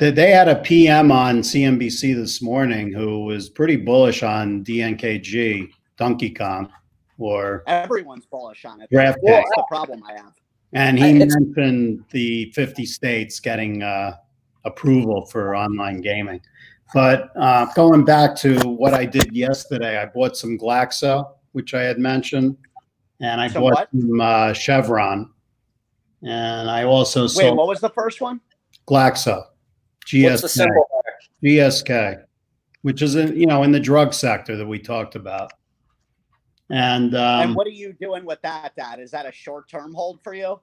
They, 0.00 0.10
they 0.10 0.30
had 0.30 0.48
a 0.48 0.56
PM 0.56 1.12
on 1.12 1.40
CNBC 1.42 2.14
this 2.16 2.40
morning 2.40 2.90
who 2.90 3.24
was 3.26 3.50
pretty 3.50 3.76
bullish 3.76 4.22
on 4.22 4.64
DKNG, 4.64 5.68
Donkey 5.98 6.30
Kong, 6.30 6.72
or 7.18 7.62
everyone's 7.66 8.24
bullish 8.24 8.64
on 8.64 8.80
it. 8.80 8.88
DraftKings. 8.90 9.16
That's 9.26 9.50
the 9.56 9.64
problem 9.68 10.02
I 10.08 10.14
have. 10.14 10.32
and 10.72 10.98
he 10.98 11.10
I- 11.10 11.12
mentioned 11.26 12.02
the 12.12 12.50
50 12.52 12.86
states 12.86 13.40
getting 13.40 13.82
uh, 13.82 14.16
approval 14.64 15.26
for 15.26 15.54
online 15.54 16.00
gaming. 16.00 16.40
But 16.94 17.30
uh, 17.36 17.66
going 17.74 18.06
back 18.06 18.34
to 18.36 18.58
what 18.70 18.94
I 18.94 19.04
did 19.04 19.36
yesterday, 19.36 19.98
I 19.98 20.06
bought 20.06 20.34
some 20.34 20.58
Glaxo, 20.58 21.30
which 21.52 21.74
I 21.74 21.82
had 21.82 21.98
mentioned, 21.98 22.56
and 23.20 23.38
I 23.40 23.48
Some 23.48 23.62
bought 23.62 23.74
what? 23.74 23.88
some 23.92 24.20
uh, 24.20 24.52
Chevron, 24.54 25.30
and 26.22 26.68
I 26.70 26.84
also 26.84 27.24
Wait, 27.24 27.30
sold 27.30 27.58
what 27.58 27.68
was 27.68 27.80
the 27.80 27.90
first 27.90 28.20
one? 28.20 28.40
Glaxo, 28.88 29.44
what's 30.12 30.42
the 30.42 30.48
GSK. 30.48 30.48
symbol? 30.48 30.88
GSK, 31.44 32.24
which 32.82 33.02
is 33.02 33.14
in, 33.14 33.36
you 33.36 33.46
know 33.46 33.62
in 33.62 33.72
the 33.72 33.80
drug 33.80 34.14
sector 34.14 34.56
that 34.56 34.66
we 34.66 34.78
talked 34.78 35.14
about. 35.14 35.52
And, 36.72 37.16
um, 37.16 37.48
and 37.48 37.54
what 37.56 37.66
are 37.66 37.70
you 37.70 37.92
doing 38.00 38.24
with 38.24 38.40
that, 38.42 38.76
Dad? 38.76 39.00
Is 39.00 39.10
that 39.10 39.26
a 39.26 39.32
short 39.32 39.68
term 39.68 39.92
hold 39.92 40.22
for 40.22 40.34
you? 40.34 40.60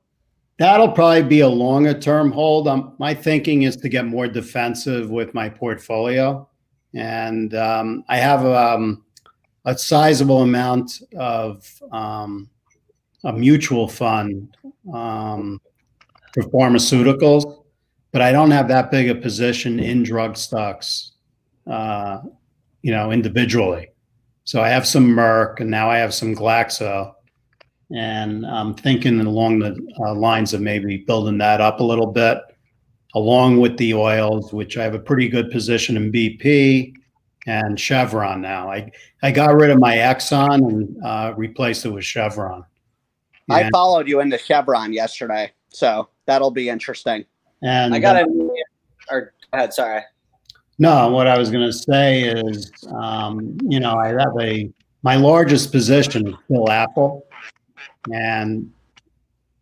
that'll 0.57 0.91
probably 0.91 1.23
be 1.23 1.41
a 1.41 1.47
longer 1.47 1.97
term 1.97 2.31
hold. 2.31 2.67
Um, 2.67 2.95
my 2.97 3.13
thinking 3.13 3.63
is 3.63 3.75
to 3.77 3.89
get 3.89 4.05
more 4.05 4.27
defensive 4.27 5.09
with 5.09 5.33
my 5.33 5.49
portfolio, 5.49 6.47
and 6.93 7.53
um, 7.55 8.03
I 8.09 8.17
have 8.17 8.45
um, 8.45 9.03
a 9.65 9.77
sizable 9.77 10.41
amount 10.41 11.01
of 11.17 11.69
um, 11.91 12.49
a 13.23 13.33
mutual 13.33 13.87
fund 13.87 14.55
um, 14.93 15.61
for 16.33 16.43
pharmaceuticals, 16.43 17.63
but 18.17 18.23
I 18.23 18.31
don't 18.31 18.49
have 18.49 18.67
that 18.69 18.89
big 18.89 19.11
a 19.11 19.13
position 19.13 19.79
in 19.79 20.01
drug 20.01 20.37
stocks, 20.37 21.11
uh, 21.67 22.21
you 22.81 22.89
know, 22.89 23.11
individually. 23.11 23.89
So 24.43 24.59
I 24.59 24.69
have 24.69 24.87
some 24.87 25.07
Merck, 25.07 25.59
and 25.59 25.69
now 25.69 25.87
I 25.91 25.99
have 25.99 26.15
some 26.15 26.33
Glaxo, 26.33 27.13
and 27.95 28.43
I'm 28.43 28.73
thinking 28.73 29.19
along 29.19 29.59
the 29.59 29.77
uh, 29.99 30.15
lines 30.15 30.55
of 30.55 30.61
maybe 30.61 30.97
building 31.05 31.37
that 31.37 31.61
up 31.61 31.79
a 31.79 31.83
little 31.83 32.07
bit, 32.07 32.39
along 33.13 33.59
with 33.59 33.77
the 33.77 33.93
oils, 33.93 34.51
which 34.51 34.79
I 34.79 34.83
have 34.83 34.95
a 34.95 34.99
pretty 34.99 35.29
good 35.29 35.51
position 35.51 35.95
in 35.95 36.11
BP 36.11 36.95
and 37.45 37.79
Chevron 37.79 38.41
now. 38.41 38.71
I 38.71 38.91
I 39.21 39.29
got 39.29 39.53
rid 39.53 39.69
of 39.69 39.77
my 39.77 39.97
Exxon 39.97 40.67
and 40.67 41.05
uh, 41.05 41.35
replaced 41.37 41.85
it 41.85 41.89
with 41.89 42.03
Chevron. 42.03 42.65
I 43.47 43.69
followed 43.69 44.07
you 44.07 44.21
into 44.21 44.39
Chevron 44.39 44.91
yesterday, 44.91 45.51
so 45.69 46.09
that'll 46.25 46.49
be 46.49 46.67
interesting. 46.67 47.23
And 47.61 47.93
I 47.93 47.99
got 47.99 48.15
uh, 48.15 48.27
or 49.09 49.33
go 49.51 49.57
ahead, 49.57 49.73
sorry. 49.73 50.01
No, 50.79 51.09
what 51.09 51.27
I 51.27 51.37
was 51.37 51.49
going 51.49 51.65
to 51.65 51.73
say 51.73 52.23
is, 52.23 52.71
um, 52.93 53.57
you 53.63 53.79
know, 53.79 53.95
I 53.95 54.09
have 54.09 54.35
a 54.39 54.71
my 55.03 55.15
largest 55.15 55.71
position 55.71 56.27
is 56.27 56.35
still 56.45 56.69
Apple, 56.69 57.25
and 58.13 58.71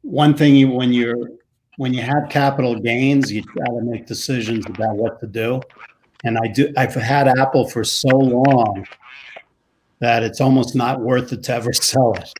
one 0.01 0.35
thing 0.35 0.55
you 0.55 0.69
when 0.69 0.91
you're 0.91 1.29
when 1.77 1.93
you 1.93 2.01
have 2.01 2.29
capital 2.29 2.79
gains, 2.79 3.31
you 3.31 3.41
try 3.41 3.65
to 3.65 3.81
make 3.81 4.07
decisions 4.07 4.65
about 4.65 4.95
what 4.95 5.19
to 5.19 5.27
do. 5.27 5.61
And 6.23 6.37
I 6.37 6.47
do. 6.47 6.73
I've 6.77 6.95
had 6.95 7.27
Apple 7.27 7.69
for 7.69 7.83
so 7.83 8.09
long 8.09 8.85
that 9.99 10.23
it's 10.23 10.41
almost 10.41 10.75
not 10.75 11.01
worth 11.01 11.31
it 11.33 11.43
to 11.43 11.53
ever 11.53 11.73
sell 11.73 12.13
it. 12.13 12.31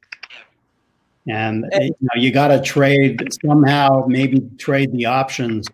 And 1.28 1.66
you 1.74 1.96
know, 2.02 2.12
you 2.16 2.32
got 2.32 2.50
to 2.50 2.62
trade 2.62 3.28
somehow. 3.44 4.06
Maybe 4.08 4.42
trade 4.58 4.92
the 4.92 5.06
options 5.06 5.68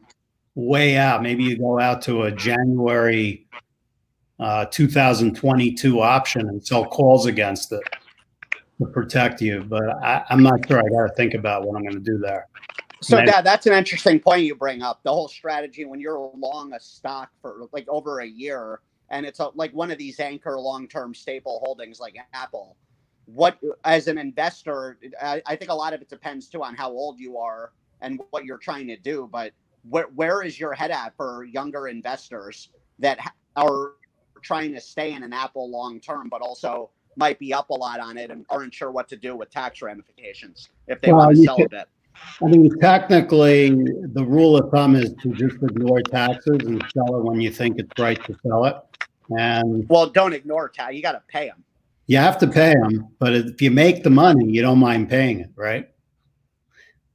way 0.56 0.98
out. 0.98 1.22
Maybe 1.22 1.44
you 1.44 1.58
go 1.58 1.80
out 1.80 2.02
to 2.04 2.24
a 2.24 2.32
January 2.32 3.48
uh, 4.40 4.66
2022 4.66 6.02
option 6.02 6.48
and 6.50 6.66
sell 6.66 6.86
calls 6.86 7.26
against 7.26 7.72
it 7.72 7.84
to 8.80 8.88
protect 8.88 9.42
you. 9.42 9.64
But 9.64 9.90
I, 10.04 10.24
I'm 10.30 10.42
not 10.42 10.68
sure. 10.68 10.80
I 10.80 10.90
got 10.90 11.08
to 11.08 11.14
think 11.16 11.34
about 11.34 11.64
what 11.64 11.76
I'm 11.76 11.84
going 11.84 11.96
to 11.96 12.00
do 12.00 12.18
there. 12.18 12.48
So. 13.02 13.24
Dad, 13.24 13.42
that's 13.44 13.66
an 13.66 13.74
interesting 13.74 14.20
point 14.20 14.44
you 14.44 14.56
bring 14.56 14.82
up. 14.84 15.02
The 15.04 15.12
whole 15.12 15.28
strategy 15.28 15.86
when 15.86 16.00
you're 16.00 16.32
long 16.38 16.74
a 16.74 16.80
stock 16.80 17.32
for 17.42 17.68
like 17.72 17.88
over 17.90 18.20
a 18.20 18.28
year, 18.28 18.80
and 19.10 19.26
it's 19.26 19.40
a, 19.40 19.50
like 19.56 19.74
one 19.74 19.90
of 19.90 19.98
these 19.98 20.20
anchor 20.20 20.60
long-term 20.60 21.16
staple 21.16 21.60
holdings 21.64 22.00
like 22.00 22.16
Apple. 22.34 22.78
What, 23.34 23.58
as 23.86 24.08
an 24.08 24.18
investor, 24.18 24.98
I, 25.22 25.42
I 25.46 25.56
think 25.56 25.72
a 25.72 25.76
lot 25.76 25.94
of 25.94 26.02
it 26.02 26.10
depends 26.10 26.48
too 26.48 26.64
on 26.64 26.76
how 26.76 26.90
old 26.90 27.20
you 27.20 27.38
are 27.38 27.72
and 28.02 28.20
what 28.32 28.46
you're 28.46 28.58
trying 28.58 28.88
to 28.88 28.98
do. 28.98 29.30
But 29.32 29.54
where 29.90 30.08
where 30.16 30.44
is 30.44 30.60
your 30.60 30.74
head 30.74 30.92
at 30.92 31.16
for 31.16 31.44
younger 31.46 31.88
investors 31.88 32.70
that 33.00 33.20
are 33.56 33.92
trying 34.42 34.74
to 34.74 34.82
stay 34.82 35.14
in 35.14 35.24
an 35.24 35.34
Apple 35.34 35.70
long 35.70 36.00
term, 36.00 36.28
but 36.30 36.42
also 36.42 36.90
might 37.16 37.40
be 37.40 37.54
up 37.54 37.70
a 37.70 37.74
lot 37.74 38.00
on 38.00 38.18
it 38.18 38.32
and 38.32 38.46
aren't 38.50 38.74
sure 38.74 38.92
what 38.92 39.08
to 39.10 39.16
do 39.18 39.36
with 39.36 39.50
tax 39.50 39.82
ramifications 39.82 40.70
if 40.88 41.00
they 41.02 41.12
Well, 41.12 41.26
want 41.28 41.38
to 41.38 41.44
sell 41.44 41.58
could- 41.58 41.66
a 41.68 41.70
bit? 41.70 41.88
I 42.42 42.46
mean, 42.48 42.70
technically, 42.80 43.70
the 43.70 44.26
rule 44.26 44.58
of 44.58 44.70
thumb 44.72 44.96
is 44.96 45.14
to 45.24 45.30
just 45.34 45.56
ignore 45.64 46.02
taxes 46.02 46.58
and 46.66 46.84
sell 46.94 47.16
it 47.16 47.24
when 47.24 47.40
you 47.40 47.50
think 47.50 47.80
it's 47.80 47.90
right 47.98 48.22
to 48.26 48.36
sell 48.46 48.66
it. 48.66 48.76
And 49.30 49.88
Well, 49.90 50.08
don't 50.08 50.34
ignore 50.34 50.68
tax. 50.68 50.94
You 50.94 51.02
got 51.02 51.14
to 51.14 51.24
pay 51.30 51.48
them. 51.48 51.64
You 52.12 52.18
have 52.18 52.38
to 52.40 52.48
pay 52.48 52.74
them, 52.74 53.08
but 53.20 53.34
if 53.34 53.62
you 53.62 53.72
make 53.72 54.04
the 54.04 54.10
money, 54.10 54.46
you 54.46 54.62
don't 54.62 54.80
mind 54.80 55.08
paying 55.08 55.40
it, 55.40 55.50
right? 55.56 55.88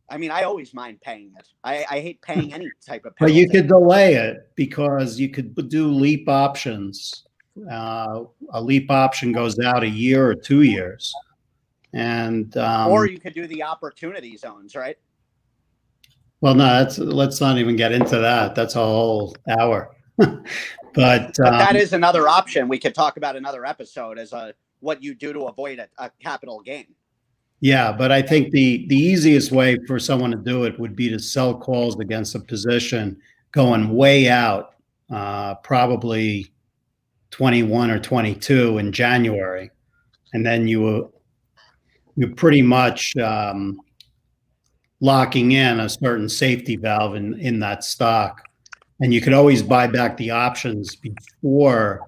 I 0.09 0.17
mean, 0.17 0.31
I 0.31 0.45
always 0.45 0.73
mind 0.73 1.03
paying 1.03 1.33
it. 1.39 1.47
I, 1.63 1.85
I 1.91 2.01
hate 2.01 2.23
paying 2.23 2.55
any 2.55 2.71
type 2.87 3.05
of. 3.05 3.13
But 3.21 3.35
you 3.35 3.47
could 3.47 3.69
delay 3.69 4.15
it 4.15 4.51
because 4.55 5.21
you 5.21 5.29
could 5.29 5.55
do 5.69 5.89
leap 5.89 6.31
options. 6.31 7.27
Uh, 7.71 8.25
a 8.53 8.63
leap 8.63 8.91
option 8.91 9.33
goes 9.33 9.59
out 9.59 9.83
a 9.83 9.89
year 9.89 10.27
or 10.27 10.35
two 10.35 10.63
years, 10.63 11.13
and 11.93 12.57
um, 12.57 12.91
or 12.91 13.05
you 13.07 13.19
could 13.19 13.35
do 13.35 13.47
the 13.47 13.63
opportunity 13.63 14.39
zones, 14.39 14.75
right? 14.75 14.97
well, 16.41 16.55
no, 16.55 16.65
that's 16.65 16.99
let's 16.99 17.41
not 17.43 17.59
even 17.59 17.77
get 17.77 17.93
into 17.93 18.19
that. 18.19 18.55
That's 18.55 18.77
a 18.77 18.79
whole 18.79 19.37
hour. 19.59 19.95
but 20.17 20.41
But 20.95 21.41
um, 21.41 21.59
that 21.59 21.77
is 21.77 21.93
another 21.93 22.29
option. 22.29 22.67
We 22.67 22.79
could 22.79 22.95
talk 22.95 23.19
about 23.19 23.37
another 23.37 23.67
episode 23.67 24.19
as 24.19 24.33
a 24.33 24.55
what 24.81 25.03
you 25.03 25.15
do 25.15 25.33
to 25.33 25.45
avoid 25.45 25.79
a, 25.79 25.89
a 25.99 26.11
capital 26.23 26.61
gain. 26.61 26.87
Yeah, 27.61 27.93
but 27.93 28.13
I 28.13 28.21
think 28.21 28.51
the 28.51 28.87
the 28.89 28.97
easiest 28.97 29.51
way 29.51 29.79
for 29.87 29.99
someone 29.99 30.31
to 30.31 30.37
do 30.37 30.65
it 30.65 30.79
would 30.79 30.95
be 30.95 31.09
to 31.09 31.19
sell 31.19 31.59
calls 31.59 31.99
against 31.99 32.35
a 32.35 32.41
position 32.41 33.19
going 33.53 33.95
way 33.95 34.29
out, 34.29 34.75
uh, 35.11 35.55
probably 35.57 36.53
21 37.31 37.91
or 37.91 37.99
22 37.99 38.79
in 38.79 38.93
January, 38.93 39.71
and 40.35 40.45
then 40.45 40.69
you 40.69 41.11
you're 42.17 42.35
pretty 42.35 42.63
much 42.63 43.17
um, 43.17 43.81
locking 45.01 45.53
in 45.53 45.81
a 45.81 45.89
certain 45.89 46.29
safety 46.29 46.77
valve 46.77 47.15
in 47.15 47.41
in 47.41 47.59
that 47.61 47.85
stock, 47.85 48.43
and 49.01 49.15
you 49.15 49.23
could 49.23 49.33
always 49.33 49.63
buy 49.63 49.87
back 49.87 50.19
the 50.19 50.31
options 50.31 50.95
before 50.95 52.03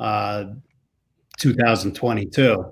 uh, 0.00 0.44
2022 1.42 2.64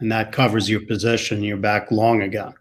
and 0.00 0.10
that 0.10 0.32
covers 0.32 0.70
your 0.70 0.80
position. 0.80 1.42
You're 1.42 1.58
back 1.58 1.90
long 1.90 2.22
again. 2.22 2.54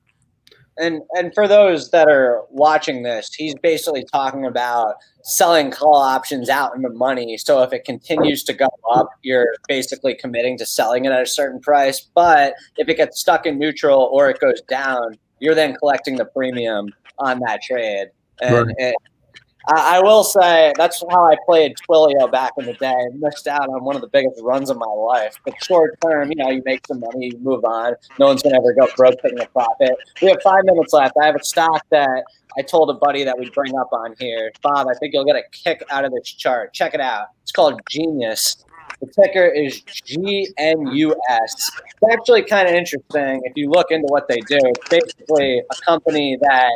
And 0.78 1.02
and 1.18 1.34
for 1.34 1.48
those 1.48 1.92
that 1.92 2.08
are 2.08 2.44
watching 2.50 3.04
this, 3.04 3.34
he's 3.34 3.56
basically 3.56 4.06
talking 4.14 4.46
about 4.46 4.96
selling 5.24 5.72
call 5.72 5.96
options 5.96 6.50
out 6.50 6.74
in 6.76 6.82
the 6.82 6.90
money. 6.90 7.38
So 7.38 7.62
if 7.64 7.74
it 7.74 7.84
continues 7.84 8.44
to 8.46 8.54
go 8.54 8.70
up, 8.94 9.10
you're 9.22 9.56
basically 9.68 10.16
committing 10.16 10.58
to 10.58 10.66
selling 10.66 11.04
it 11.04 11.12
at 11.12 11.22
a 11.22 11.26
certain 11.26 11.60
price. 11.60 12.08
But 12.14 12.54
if 12.78 12.88
it 12.88 12.96
gets 12.96 13.20
stuck 13.20 13.46
in 13.46 13.60
neutral 13.60 14.10
or 14.14 14.30
it 14.30 14.40
goes 14.40 14.62
down, 14.70 15.18
you're 15.40 15.56
then 15.56 15.76
collecting 15.76 16.16
the 16.16 16.26
premium 16.26 16.88
on 17.18 17.40
that 17.46 17.62
trade. 17.62 18.08
And 18.42 18.68
right. 18.68 18.76
it, 18.78 18.96
I, 19.68 20.02
will 20.02 20.24
say 20.24 20.74
that's 20.78 21.04
how 21.12 21.30
I 21.30 21.36
played 21.46 21.76
Twilio 21.78 22.32
back 22.32 22.54
in 22.58 22.66
the 22.66 22.74
day. 22.74 22.96
Missed 23.14 23.48
out 23.48 23.70
on 23.70 23.84
one 23.84 23.96
of 23.96 24.02
the 24.02 24.08
biggest 24.08 24.42
runs 24.42 24.70
of 24.70 24.78
my 24.78 24.86
life. 24.86 25.36
But 25.44 25.54
short 25.64 26.00
term, 26.02 26.30
you 26.30 26.36
know, 26.36 26.50
you 26.50 26.62
make 26.66 26.88
some 26.88 27.00
money, 27.00 27.32
you 27.34 27.38
move 27.40 27.64
on. 27.66 27.96
No 28.18 28.28
one's 28.28 28.42
gonna 28.42 28.58
ever 28.58 28.74
go 28.74 28.88
broke 28.96 29.22
taking 29.22 29.40
a 29.40 29.46
profit. 29.48 29.96
We 30.22 30.30
have 30.30 30.42
five 30.42 30.64
minutes 30.64 30.94
left. 30.94 31.16
I 31.22 31.26
have 31.26 31.36
a 31.36 31.44
stock 31.44 31.86
that 31.92 32.24
I 32.58 32.62
told 32.62 32.90
a 32.90 32.94
buddy 32.94 33.24
that 33.24 33.38
we'd 33.38 33.54
bring 33.54 33.78
up 33.78 33.90
on 33.92 34.16
here. 34.18 34.52
Bob, 34.62 34.88
I 34.88 34.94
think 34.96 35.14
you'll 35.14 35.26
get 35.26 35.36
a 35.36 35.44
kick 35.52 35.84
out 35.90 36.06
of 36.06 36.12
this 36.12 36.32
chart. 36.32 36.74
Check 36.74 36.94
it 36.94 37.02
out. 37.02 37.28
It's 37.44 37.52
called 37.52 37.80
Genius. 37.90 38.64
The 39.02 39.08
ticker 39.08 39.46
is 39.46 39.82
GNUS. 40.10 41.16
It's 41.30 41.72
actually 42.12 42.44
kind 42.44 42.68
of 42.68 42.74
interesting 42.74 43.42
if 43.46 43.54
you 43.56 43.70
look 43.70 43.92
into 43.92 44.08
what 44.08 44.28
they 44.28 44.40
do. 44.42 44.58
It's 44.62 44.90
basically 44.90 45.60
a 45.60 45.86
company 45.86 46.38
that 46.42 46.72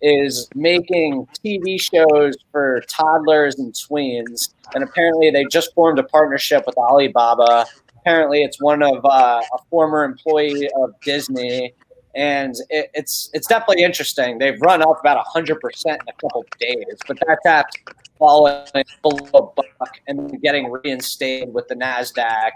is 0.00 0.48
making 0.54 1.26
TV 1.44 1.80
shows 1.80 2.36
for 2.52 2.82
toddlers 2.88 3.58
and 3.58 3.72
tweens. 3.72 4.50
And 4.74 4.84
apparently, 4.84 5.30
they 5.30 5.44
just 5.44 5.74
formed 5.74 5.98
a 5.98 6.02
partnership 6.02 6.64
with 6.66 6.76
Alibaba. 6.76 7.66
Apparently, 8.00 8.42
it's 8.42 8.60
one 8.60 8.82
of 8.82 9.04
uh, 9.04 9.40
a 9.52 9.58
former 9.70 10.04
employee 10.04 10.68
of 10.76 10.94
Disney, 11.00 11.74
and 12.14 12.54
it, 12.70 12.90
it's 12.94 13.30
it's 13.32 13.46
definitely 13.46 13.84
interesting. 13.84 14.38
They've 14.38 14.60
run 14.60 14.82
up 14.82 15.00
about 15.00 15.24
hundred 15.26 15.60
percent 15.60 16.00
in 16.02 16.08
a 16.08 16.20
couple 16.20 16.44
days, 16.58 16.98
but 17.06 17.18
that's 17.26 17.46
after 17.46 17.80
falling 18.18 18.84
below 19.02 19.52
a 19.58 19.62
buck 19.78 20.00
and 20.06 20.40
getting 20.42 20.70
reinstated 20.70 21.54
with 21.54 21.68
the 21.68 21.76
Nasdaq 21.76 22.50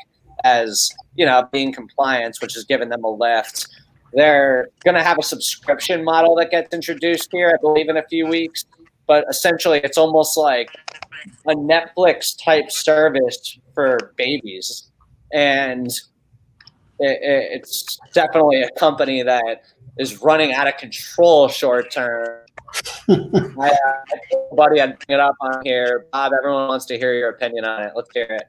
as 0.44 0.90
you 1.14 1.26
know 1.26 1.48
being 1.52 1.72
compliance, 1.72 2.40
which 2.40 2.54
has 2.54 2.64
given 2.64 2.88
them 2.88 3.04
a 3.04 3.10
lift. 3.10 3.68
They're 4.14 4.68
going 4.84 4.94
to 4.94 5.02
have 5.02 5.18
a 5.18 5.22
subscription 5.22 6.04
model 6.04 6.34
that 6.36 6.50
gets 6.50 6.74
introduced 6.74 7.30
here, 7.32 7.50
I 7.54 7.60
believe, 7.60 7.88
in 7.88 7.96
a 7.96 8.06
few 8.08 8.26
weeks. 8.26 8.66
But 9.06 9.24
essentially, 9.28 9.80
it's 9.82 9.98
almost 9.98 10.36
like 10.36 10.70
a 11.46 11.54
Netflix 11.54 12.36
type 12.42 12.70
service 12.70 13.58
for 13.74 14.12
babies. 14.16 14.90
And 15.32 15.88
it, 16.98 17.18
it's 17.20 17.98
definitely 18.12 18.62
a 18.62 18.70
company 18.78 19.22
that 19.22 19.62
is 19.98 20.22
running 20.22 20.52
out 20.52 20.68
of 20.68 20.76
control 20.76 21.48
short 21.48 21.90
term. 21.90 22.38
I, 23.08 23.70
uh, 23.70 24.54
buddy, 24.54 24.80
I'd 24.80 24.98
bring 24.98 25.18
it 25.18 25.20
up 25.20 25.34
on 25.40 25.62
here. 25.64 26.06
Bob, 26.12 26.32
everyone 26.36 26.68
wants 26.68 26.86
to 26.86 26.98
hear 26.98 27.12
your 27.14 27.30
opinion 27.30 27.64
on 27.64 27.82
it. 27.82 27.92
Let's 27.94 28.10
hear 28.14 28.26
it. 28.30 28.48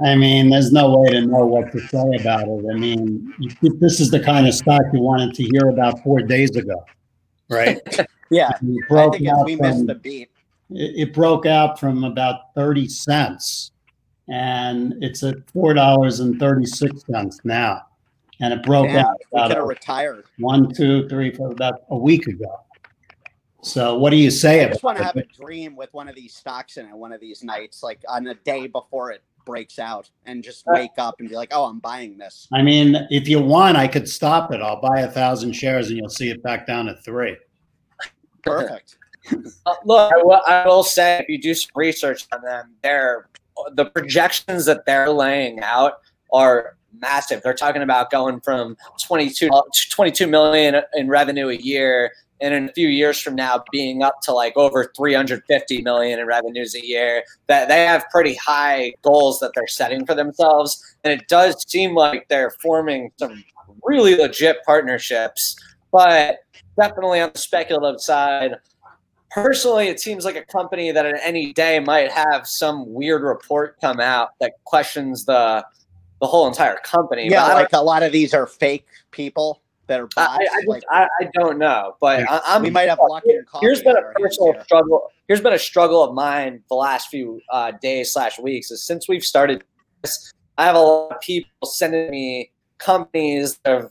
I 0.00 0.14
mean, 0.14 0.50
there's 0.50 0.72
no 0.72 0.98
way 0.98 1.10
to 1.10 1.20
know 1.20 1.46
what 1.46 1.70
to 1.72 1.80
say 1.80 2.16
about 2.20 2.48
it. 2.48 2.64
I 2.70 2.74
mean, 2.74 3.32
this 3.60 4.00
is 4.00 4.10
the 4.10 4.20
kind 4.20 4.46
of 4.48 4.54
stock 4.54 4.82
you 4.92 5.00
wanted 5.00 5.34
to 5.34 5.44
hear 5.44 5.68
about 5.68 6.02
four 6.02 6.20
days 6.20 6.56
ago, 6.56 6.84
right? 7.48 7.80
yeah, 8.30 8.48
I 8.48 8.58
think 8.58 9.20
we 9.44 9.56
from, 9.56 9.66
missed 9.66 9.86
the 9.86 9.94
beat. 9.94 10.30
It, 10.70 11.08
it, 11.08 11.14
broke 11.14 11.46
out 11.46 11.78
from 11.78 12.04
about 12.04 12.54
30 12.54 12.88
cents, 12.88 13.72
and 14.28 14.94
it's 15.02 15.22
at 15.22 15.36
four 15.50 15.74
dollars 15.74 16.20
and 16.20 16.38
36 16.40 17.04
cents 17.06 17.40
now. 17.44 17.82
And 18.40 18.52
it 18.52 18.62
broke 18.64 18.86
Damn, 18.86 19.06
out. 19.06 19.20
About 19.32 19.48
could 19.48 19.56
have 19.58 19.66
retired. 19.66 20.24
One, 20.38 20.74
two, 20.74 21.08
three, 21.08 21.32
four, 21.32 21.52
about 21.52 21.82
a 21.90 21.96
week 21.96 22.26
ago. 22.26 22.64
So, 23.62 23.96
what 23.96 24.10
do 24.10 24.16
you 24.16 24.32
say? 24.32 24.64
I 24.64 24.68
just 24.68 24.82
want 24.82 24.98
to 24.98 25.04
have 25.04 25.16
a 25.16 25.22
dream 25.22 25.76
with 25.76 25.94
one 25.94 26.08
of 26.08 26.16
these 26.16 26.34
stocks 26.34 26.76
in 26.76 26.86
it 26.86 26.96
one 26.96 27.12
of 27.12 27.20
these 27.20 27.44
nights, 27.44 27.82
like 27.82 28.00
on 28.08 28.24
the 28.24 28.34
day 28.34 28.66
before 28.66 29.12
it 29.12 29.22
breaks 29.44 29.78
out 29.78 30.10
and 30.26 30.42
just 30.42 30.66
uh, 30.68 30.72
wake 30.74 30.90
up 30.98 31.16
and 31.18 31.28
be 31.28 31.34
like, 31.34 31.50
oh, 31.52 31.64
I'm 31.64 31.78
buying 31.78 32.18
this. 32.18 32.48
I 32.52 32.62
mean, 32.62 32.96
if 33.10 33.28
you 33.28 33.40
want, 33.40 33.76
I 33.76 33.88
could 33.88 34.08
stop 34.08 34.52
it. 34.52 34.60
I'll 34.60 34.80
buy 34.80 35.00
a 35.00 35.10
thousand 35.10 35.52
shares 35.52 35.88
and 35.88 35.98
you'll 35.98 36.08
see 36.08 36.30
it 36.30 36.42
back 36.42 36.66
down 36.66 36.86
to 36.86 36.96
three. 36.96 37.36
Perfect. 38.44 38.98
uh, 39.66 39.74
look, 39.84 40.12
I 40.12 40.22
will, 40.22 40.40
I 40.46 40.66
will 40.66 40.82
say 40.82 41.20
if 41.20 41.28
you 41.28 41.40
do 41.40 41.54
some 41.54 41.70
research 41.74 42.26
on 42.32 42.42
them, 42.42 42.74
they're 42.82 43.28
the 43.74 43.86
projections 43.86 44.64
that 44.64 44.86
they're 44.86 45.10
laying 45.10 45.60
out 45.60 46.00
are 46.32 46.76
massive. 47.00 47.42
They're 47.42 47.54
talking 47.54 47.82
about 47.82 48.10
going 48.10 48.40
from 48.40 48.76
22, 49.04 49.48
22 49.90 50.26
million 50.26 50.82
in 50.94 51.08
revenue 51.08 51.48
a 51.48 51.54
year 51.54 52.12
and 52.42 52.54
in 52.54 52.68
a 52.68 52.72
few 52.72 52.88
years 52.88 53.20
from 53.20 53.34
now 53.34 53.62
being 53.70 54.02
up 54.02 54.20
to 54.22 54.32
like 54.32 54.56
over 54.56 54.92
350 54.96 55.82
million 55.82 56.18
in 56.18 56.26
revenues 56.26 56.74
a 56.74 56.84
year 56.84 57.22
that 57.46 57.68
they 57.68 57.84
have 57.84 58.04
pretty 58.10 58.34
high 58.34 58.92
goals 59.02 59.38
that 59.40 59.52
they're 59.54 59.66
setting 59.66 60.04
for 60.04 60.14
themselves. 60.14 60.96
And 61.04 61.12
it 61.12 61.28
does 61.28 61.64
seem 61.68 61.94
like 61.94 62.28
they're 62.28 62.50
forming 62.62 63.12
some 63.16 63.44
really 63.84 64.16
legit 64.16 64.58
partnerships 64.64 65.56
but 65.92 66.38
definitely 66.80 67.20
on 67.20 67.30
the 67.32 67.38
speculative 67.38 68.00
side 68.00 68.56
personally 69.30 69.88
it 69.88 70.00
seems 70.00 70.24
like 70.24 70.36
a 70.36 70.44
company 70.44 70.90
that 70.90 71.06
at 71.06 71.18
any 71.22 71.52
day 71.52 71.78
might 71.78 72.10
have 72.10 72.46
some 72.46 72.92
weird 72.92 73.22
report 73.22 73.76
come 73.80 74.00
out 74.00 74.30
that 74.40 74.52
questions 74.64 75.24
the 75.24 75.64
the 76.20 76.26
whole 76.28 76.46
entire 76.46 76.76
company. 76.84 77.28
Yeah 77.28 77.46
like 77.54 77.72
a 77.72 77.82
lot 77.82 78.02
of 78.02 78.12
these 78.12 78.32
are 78.32 78.46
fake 78.46 78.86
people 79.10 79.60
that 79.86 80.00
are 80.00 80.08
bots? 80.14 80.38
I, 80.38 80.42
I, 80.42 80.56
just, 80.56 80.68
like, 80.68 80.82
I, 80.90 81.08
I, 81.20 81.30
don't 81.34 81.58
know, 81.58 81.96
but 82.00 82.24
I, 82.28 82.58
We 82.58 82.70
might 82.70 82.88
have 82.88 82.98
lucky. 83.08 83.30
Here's 83.60 83.82
been 83.82 83.96
a 83.96 84.02
personal 84.18 84.54
struggle. 84.64 85.08
Here's 85.28 85.40
been 85.40 85.52
a 85.52 85.58
struggle 85.58 86.02
of 86.02 86.14
mine 86.14 86.62
the 86.68 86.74
last 86.74 87.08
few 87.08 87.40
uh, 87.50 87.72
days 87.82 88.12
slash 88.12 88.38
weeks. 88.38 88.70
Is 88.70 88.84
since 88.84 89.08
we've 89.08 89.24
started 89.24 89.64
this, 90.02 90.32
I 90.58 90.66
have 90.66 90.76
a 90.76 90.80
lot 90.80 91.12
of 91.12 91.20
people 91.20 91.50
sending 91.64 92.10
me 92.10 92.52
companies 92.78 93.58
that 93.64 93.82
have, 93.82 93.90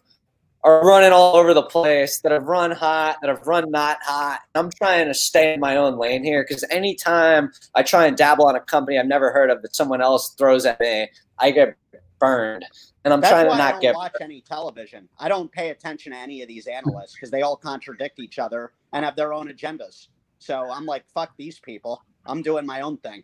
are 0.64 0.86
running 0.86 1.12
all 1.12 1.36
over 1.36 1.54
the 1.54 1.64
place, 1.64 2.20
that 2.20 2.32
have 2.32 2.44
run 2.44 2.72
hot, 2.72 3.18
that 3.22 3.30
have 3.30 3.46
run 3.48 3.72
not 3.72 3.98
hot. 4.04 4.42
I'm 4.54 4.70
trying 4.70 5.08
to 5.08 5.14
stay 5.14 5.54
in 5.54 5.60
my 5.60 5.76
own 5.78 5.98
lane 5.98 6.24
here 6.24 6.46
because 6.48 6.64
anytime 6.70 7.52
I 7.74 7.84
try 7.84 8.06
and 8.06 8.16
dabble 8.16 8.46
on 8.46 8.56
a 8.56 8.60
company 8.60 9.00
I've 9.00 9.08
never 9.08 9.32
heard 9.32 9.50
of 9.50 9.62
that 9.64 9.76
someone 9.76 10.02
else 10.02 10.36
throws 10.38 10.66
at 10.66 10.80
me, 10.80 11.10
I 11.40 11.52
get 11.52 11.76
burned 12.22 12.64
and 13.04 13.14
I'm 13.14 13.20
That's 13.20 13.32
trying 13.32 13.46
to 13.46 13.58
not 13.58 13.60
I 13.60 13.72
don't 13.72 13.82
get 13.82 13.96
watch 13.96 14.16
any 14.22 14.42
television. 14.42 15.10
I 15.20 15.28
don't 15.28 15.52
pay 15.52 15.72
attention 15.72 16.14
to 16.14 16.18
any 16.18 16.42
of 16.42 16.48
these 16.48 16.68
analysts 16.68 17.16
because 17.16 17.32
they 17.32 17.42
all 17.42 17.58
contradict 17.58 18.20
each 18.20 18.40
other 18.40 18.72
and 18.94 19.04
have 19.04 19.16
their 19.16 19.34
own 19.34 19.50
agendas. 19.50 20.08
So 20.40 20.70
I'm 20.72 20.86
like, 20.86 21.04
fuck 21.14 21.32
these 21.38 21.60
people. 21.60 22.02
I'm 22.26 22.42
doing 22.42 22.66
my 22.66 22.82
own 22.82 22.98
thing. 22.98 23.24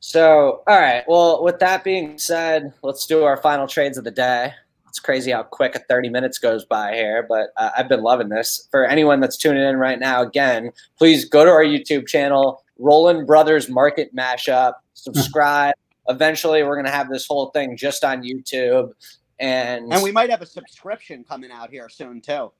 So, 0.00 0.62
all 0.66 0.80
right. 0.80 1.04
Well, 1.06 1.42
with 1.44 1.58
that 1.58 1.84
being 1.84 2.18
said, 2.18 2.72
let's 2.82 3.06
do 3.06 3.24
our 3.24 3.36
final 3.36 3.66
trades 3.66 3.98
of 3.98 4.04
the 4.04 4.10
day. 4.10 4.52
It's 4.88 5.00
crazy 5.00 5.30
how 5.30 5.42
quick 5.42 5.74
a 5.74 5.78
30 5.80 6.08
minutes 6.08 6.38
goes 6.38 6.64
by 6.64 6.94
here, 6.94 7.26
but 7.28 7.48
uh, 7.58 7.70
I've 7.76 7.88
been 7.88 8.02
loving 8.02 8.30
this. 8.30 8.68
For 8.70 8.86
anyone 8.86 9.20
that's 9.20 9.36
tuning 9.36 9.62
in 9.62 9.76
right 9.76 9.98
now, 9.98 10.22
again, 10.22 10.70
please 10.96 11.26
go 11.26 11.44
to 11.44 11.50
our 11.50 11.64
YouTube 11.64 12.06
channel, 12.06 12.62
Roland 12.78 13.26
Brothers 13.26 13.68
Market 13.68 14.14
Mashup, 14.16 14.74
subscribe 14.94 15.74
eventually 16.08 16.62
we're 16.62 16.74
going 16.74 16.86
to 16.86 16.92
have 16.92 17.08
this 17.08 17.26
whole 17.26 17.50
thing 17.50 17.76
just 17.76 18.04
on 18.04 18.22
YouTube. 18.22 18.92
And, 19.38 19.92
and 19.92 20.02
we 20.02 20.12
might 20.12 20.30
have 20.30 20.42
a 20.42 20.46
subscription 20.46 21.24
coming 21.24 21.50
out 21.50 21.70
here 21.70 21.88
soon 21.88 22.20
too. 22.20 22.52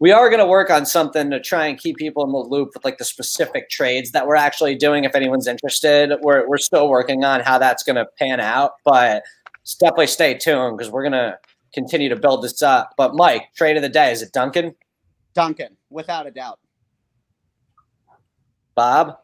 We 0.00 0.12
are 0.12 0.28
going 0.28 0.38
to 0.38 0.46
work 0.46 0.70
on 0.70 0.86
something 0.86 1.28
to 1.30 1.40
try 1.40 1.66
and 1.66 1.76
keep 1.76 1.96
people 1.96 2.24
in 2.24 2.30
the 2.30 2.38
loop 2.38 2.70
with 2.74 2.84
like 2.84 2.98
the 2.98 3.04
specific 3.04 3.68
trades 3.68 4.12
that 4.12 4.28
we're 4.28 4.36
actually 4.36 4.76
doing. 4.76 5.02
If 5.02 5.16
anyone's 5.16 5.48
interested, 5.48 6.12
we're, 6.22 6.48
we're 6.48 6.58
still 6.58 6.88
working 6.88 7.24
on 7.24 7.40
how 7.40 7.58
that's 7.58 7.82
going 7.82 7.96
to 7.96 8.06
pan 8.16 8.38
out, 8.38 8.74
but 8.84 9.24
definitely 9.80 10.06
stay 10.06 10.34
tuned 10.34 10.78
because 10.78 10.92
we're 10.92 11.02
going 11.02 11.12
to 11.12 11.36
continue 11.74 12.08
to 12.08 12.16
build 12.16 12.44
this 12.44 12.62
up. 12.62 12.94
But 12.96 13.16
Mike, 13.16 13.52
trade 13.56 13.76
of 13.76 13.82
the 13.82 13.88
day, 13.88 14.12
is 14.12 14.22
it 14.22 14.32
Dunkin'? 14.32 14.74
Dunkin', 15.34 15.76
without 15.90 16.28
a 16.28 16.30
doubt. 16.30 16.60
Bob? 18.76 19.18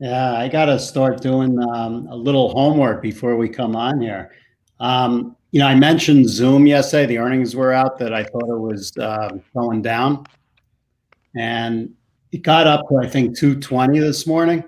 Yeah, 0.00 0.34
I 0.34 0.48
got 0.48 0.66
to 0.66 0.78
start 0.78 1.20
doing 1.20 1.58
um, 1.62 2.08
a 2.08 2.16
little 2.16 2.50
homework 2.50 3.00
before 3.00 3.36
we 3.36 3.48
come 3.48 3.76
on 3.76 4.00
here. 4.00 4.32
Um, 4.80 5.36
you 5.52 5.60
know, 5.60 5.66
I 5.68 5.74
mentioned 5.76 6.28
Zoom 6.28 6.66
yesterday. 6.66 7.06
The 7.06 7.18
earnings 7.18 7.54
were 7.54 7.72
out 7.72 7.96
that 7.98 8.12
I 8.12 8.24
thought 8.24 8.48
it 8.48 8.58
was 8.60 8.92
uh, 8.98 9.30
going 9.56 9.82
down, 9.82 10.24
and 11.36 11.94
it 12.32 12.42
got 12.42 12.66
up 12.66 12.88
to 12.88 12.96
I 12.96 13.08
think 13.08 13.36
220 13.38 14.00
this 14.00 14.26
morning 14.26 14.64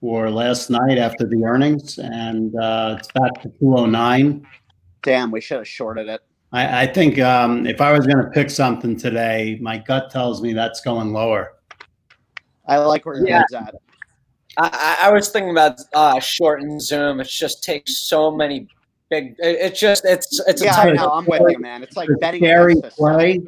or 0.00 0.30
last 0.30 0.70
night 0.70 0.98
after 0.98 1.26
the 1.26 1.42
earnings, 1.44 1.98
and 1.98 2.54
uh, 2.60 2.96
it's 3.00 3.10
back 3.12 3.42
to 3.42 3.48
209. 3.58 4.46
Damn, 5.02 5.32
we 5.32 5.40
should 5.40 5.58
have 5.58 5.68
shorted 5.68 6.08
it. 6.08 6.20
I, 6.52 6.82
I 6.82 6.86
think 6.86 7.18
um, 7.18 7.66
if 7.66 7.80
I 7.80 7.90
was 7.92 8.06
going 8.06 8.22
to 8.24 8.30
pick 8.30 8.50
something 8.50 8.96
today, 8.96 9.58
my 9.60 9.78
gut 9.78 10.10
tells 10.10 10.42
me 10.42 10.52
that's 10.52 10.80
going 10.80 11.12
lower. 11.12 11.54
I 12.68 12.76
like 12.78 13.04
where 13.04 13.16
your 13.16 13.26
Yeah. 13.28 13.38
head's 13.38 13.54
at. 13.54 13.74
I, 14.58 14.98
I 15.04 15.10
was 15.12 15.28
thinking 15.28 15.50
about 15.50 15.80
uh, 15.94 16.18
short 16.20 16.62
and 16.62 16.80
zoom. 16.80 17.20
It 17.20 17.28
just 17.28 17.62
takes 17.62 18.06
so 18.08 18.30
many 18.30 18.68
big. 19.10 19.34
It, 19.38 19.56
it's 19.60 19.80
just 19.80 20.04
it's 20.04 20.40
it's 20.46 20.62
Yeah, 20.62 20.76
a 20.76 20.80
I 20.80 20.84
tough. 20.86 20.96
know. 20.96 21.10
I'm 21.10 21.26
with 21.26 21.42
you, 21.52 21.58
man. 21.58 21.82
It's 21.82 21.96
like 21.96 22.08
It's 22.08 22.18
betting 22.20 22.40
scary 22.40 22.72
against 22.72 22.96
the 22.96 23.02
sun. 23.04 23.14
play. 23.14 23.40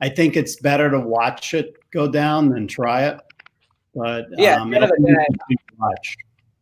I 0.00 0.08
think 0.08 0.36
it's 0.36 0.56
better 0.56 0.90
to 0.90 0.98
watch 0.98 1.52
it 1.54 1.74
go 1.92 2.10
down 2.10 2.48
than 2.48 2.66
try 2.66 3.06
it. 3.06 3.18
But 3.94 4.26
Yeah, 4.38 4.60
um, 4.62 4.72
at 4.72 4.80
the 4.80 4.86
end 4.86 4.94
it'll 4.94 5.14
day- 5.14 5.26
be 5.48 5.56
too 5.56 5.76
much. 5.78 6.16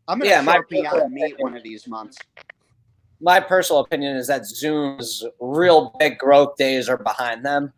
I'm 0.08 0.18
gonna 0.18 0.30
Yeah, 0.30 0.40
my- 0.40 0.54
short 0.54 0.68
Beyond 0.70 1.12
Meat 1.12 1.34
one 1.38 1.56
of 1.56 1.62
these 1.62 1.86
months. 1.86 2.16
My 3.20 3.38
personal 3.40 3.80
opinion 3.82 4.16
is 4.16 4.26
that 4.28 4.46
Zoom's 4.46 5.24
real 5.40 5.94
big 5.98 6.18
growth 6.18 6.56
days 6.56 6.88
are 6.88 6.96
behind 6.96 7.44
them. 7.44 7.72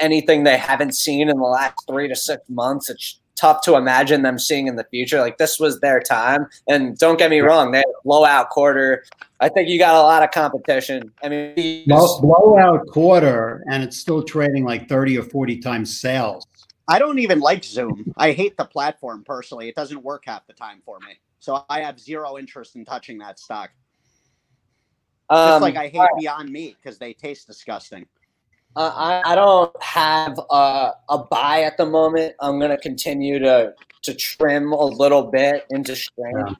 Anything 0.00 0.44
they 0.44 0.56
haven't 0.56 0.94
seen 0.96 1.28
in 1.28 1.36
the 1.36 1.42
last 1.44 1.74
three 1.88 2.08
to 2.08 2.16
six 2.16 2.42
months, 2.48 2.90
it's 2.90 3.20
tough 3.36 3.62
to 3.62 3.76
imagine 3.76 4.22
them 4.22 4.38
seeing 4.38 4.66
in 4.66 4.76
the 4.76 4.84
future. 4.84 5.20
Like 5.20 5.38
this 5.38 5.58
was 5.58 5.80
their 5.80 6.00
time. 6.00 6.46
And 6.68 6.96
don't 6.98 7.18
get 7.18 7.30
me 7.30 7.40
wrong, 7.40 7.72
they 7.72 7.78
had 7.78 7.86
a 7.86 8.02
blowout 8.04 8.50
quarter. 8.50 9.04
I 9.40 9.48
think 9.48 9.68
you 9.68 9.78
got 9.78 9.94
a 9.94 10.02
lot 10.02 10.22
of 10.22 10.30
competition. 10.30 11.12
I 11.22 11.28
mean, 11.28 11.54
these- 11.54 11.86
Blow- 11.86 12.20
blowout 12.20 12.86
quarter, 12.88 13.64
and 13.70 13.82
it's 13.82 13.96
still 13.98 14.22
trading 14.22 14.64
like 14.64 14.88
30 14.88 15.18
or 15.18 15.22
40 15.22 15.58
times 15.58 15.98
sales. 15.98 16.46
I 16.88 16.98
don't 16.98 17.18
even 17.18 17.40
like 17.40 17.64
Zoom. 17.64 18.12
I 18.16 18.32
hate 18.32 18.56
the 18.56 18.64
platform 18.64 19.24
personally. 19.24 19.68
It 19.68 19.74
doesn't 19.74 20.02
work 20.02 20.24
half 20.26 20.46
the 20.46 20.52
time 20.52 20.82
for 20.84 20.98
me. 21.00 21.18
So 21.38 21.64
I 21.68 21.80
have 21.80 21.98
zero 21.98 22.38
interest 22.38 22.76
in 22.76 22.84
touching 22.84 23.18
that 23.18 23.38
stock. 23.38 23.70
Just 25.30 25.54
um, 25.54 25.62
like 25.62 25.76
I 25.76 25.88
hate 25.88 26.06
Beyond 26.18 26.50
Meat 26.50 26.76
because 26.82 26.98
they 26.98 27.14
taste 27.14 27.46
disgusting. 27.46 28.06
Uh, 28.74 28.92
I, 28.94 29.32
I 29.32 29.34
don't 29.34 29.82
have 29.82 30.38
a, 30.50 30.92
a 31.08 31.18
buy 31.18 31.62
at 31.62 31.76
the 31.76 31.86
moment. 31.86 32.34
I'm 32.40 32.58
going 32.58 32.70
to 32.70 32.78
continue 32.78 33.38
to 33.40 33.74
to 34.02 34.14
trim 34.14 34.72
a 34.72 34.84
little 34.84 35.30
bit 35.30 35.64
into 35.70 35.94
strength. 35.94 36.56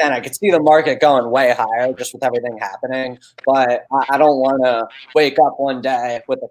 And 0.00 0.14
I 0.14 0.20
could 0.20 0.34
see 0.34 0.50
the 0.50 0.60
market 0.60 1.00
going 1.00 1.28
way 1.30 1.54
higher 1.56 1.92
just 1.92 2.14
with 2.14 2.22
everything 2.24 2.56
happening. 2.58 3.18
But 3.44 3.86
I, 3.92 4.06
I 4.10 4.18
don't 4.18 4.38
want 4.38 4.62
to 4.64 4.86
wake 5.14 5.38
up 5.38 5.58
one 5.58 5.82
day 5.82 6.20
with 6.28 6.40
a 6.42 6.48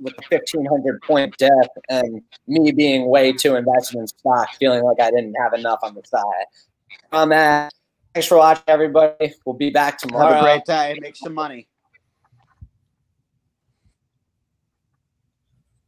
with 0.00 0.14
a 0.14 0.22
1500 0.28 1.02
point 1.02 1.36
dip 1.38 1.50
and 1.88 2.22
me 2.46 2.72
being 2.72 3.08
way 3.08 3.32
too 3.32 3.56
invested 3.56 3.98
in 3.98 4.06
stock, 4.06 4.48
feeling 4.58 4.82
like 4.82 5.00
I 5.00 5.10
didn't 5.10 5.34
have 5.40 5.52
enough 5.54 5.80
on 5.82 5.94
the 5.94 6.02
side. 6.04 6.46
Um, 7.12 7.68
Thanks 8.12 8.26
for 8.26 8.38
watching, 8.38 8.64
everybody. 8.66 9.34
We'll 9.46 9.54
be 9.54 9.70
back 9.70 9.98
tomorrow. 9.98 10.34
Have 10.34 10.42
a 10.42 10.42
great 10.42 10.64
day. 10.64 10.98
Make 11.00 11.14
some 11.14 11.34
money. 11.34 11.68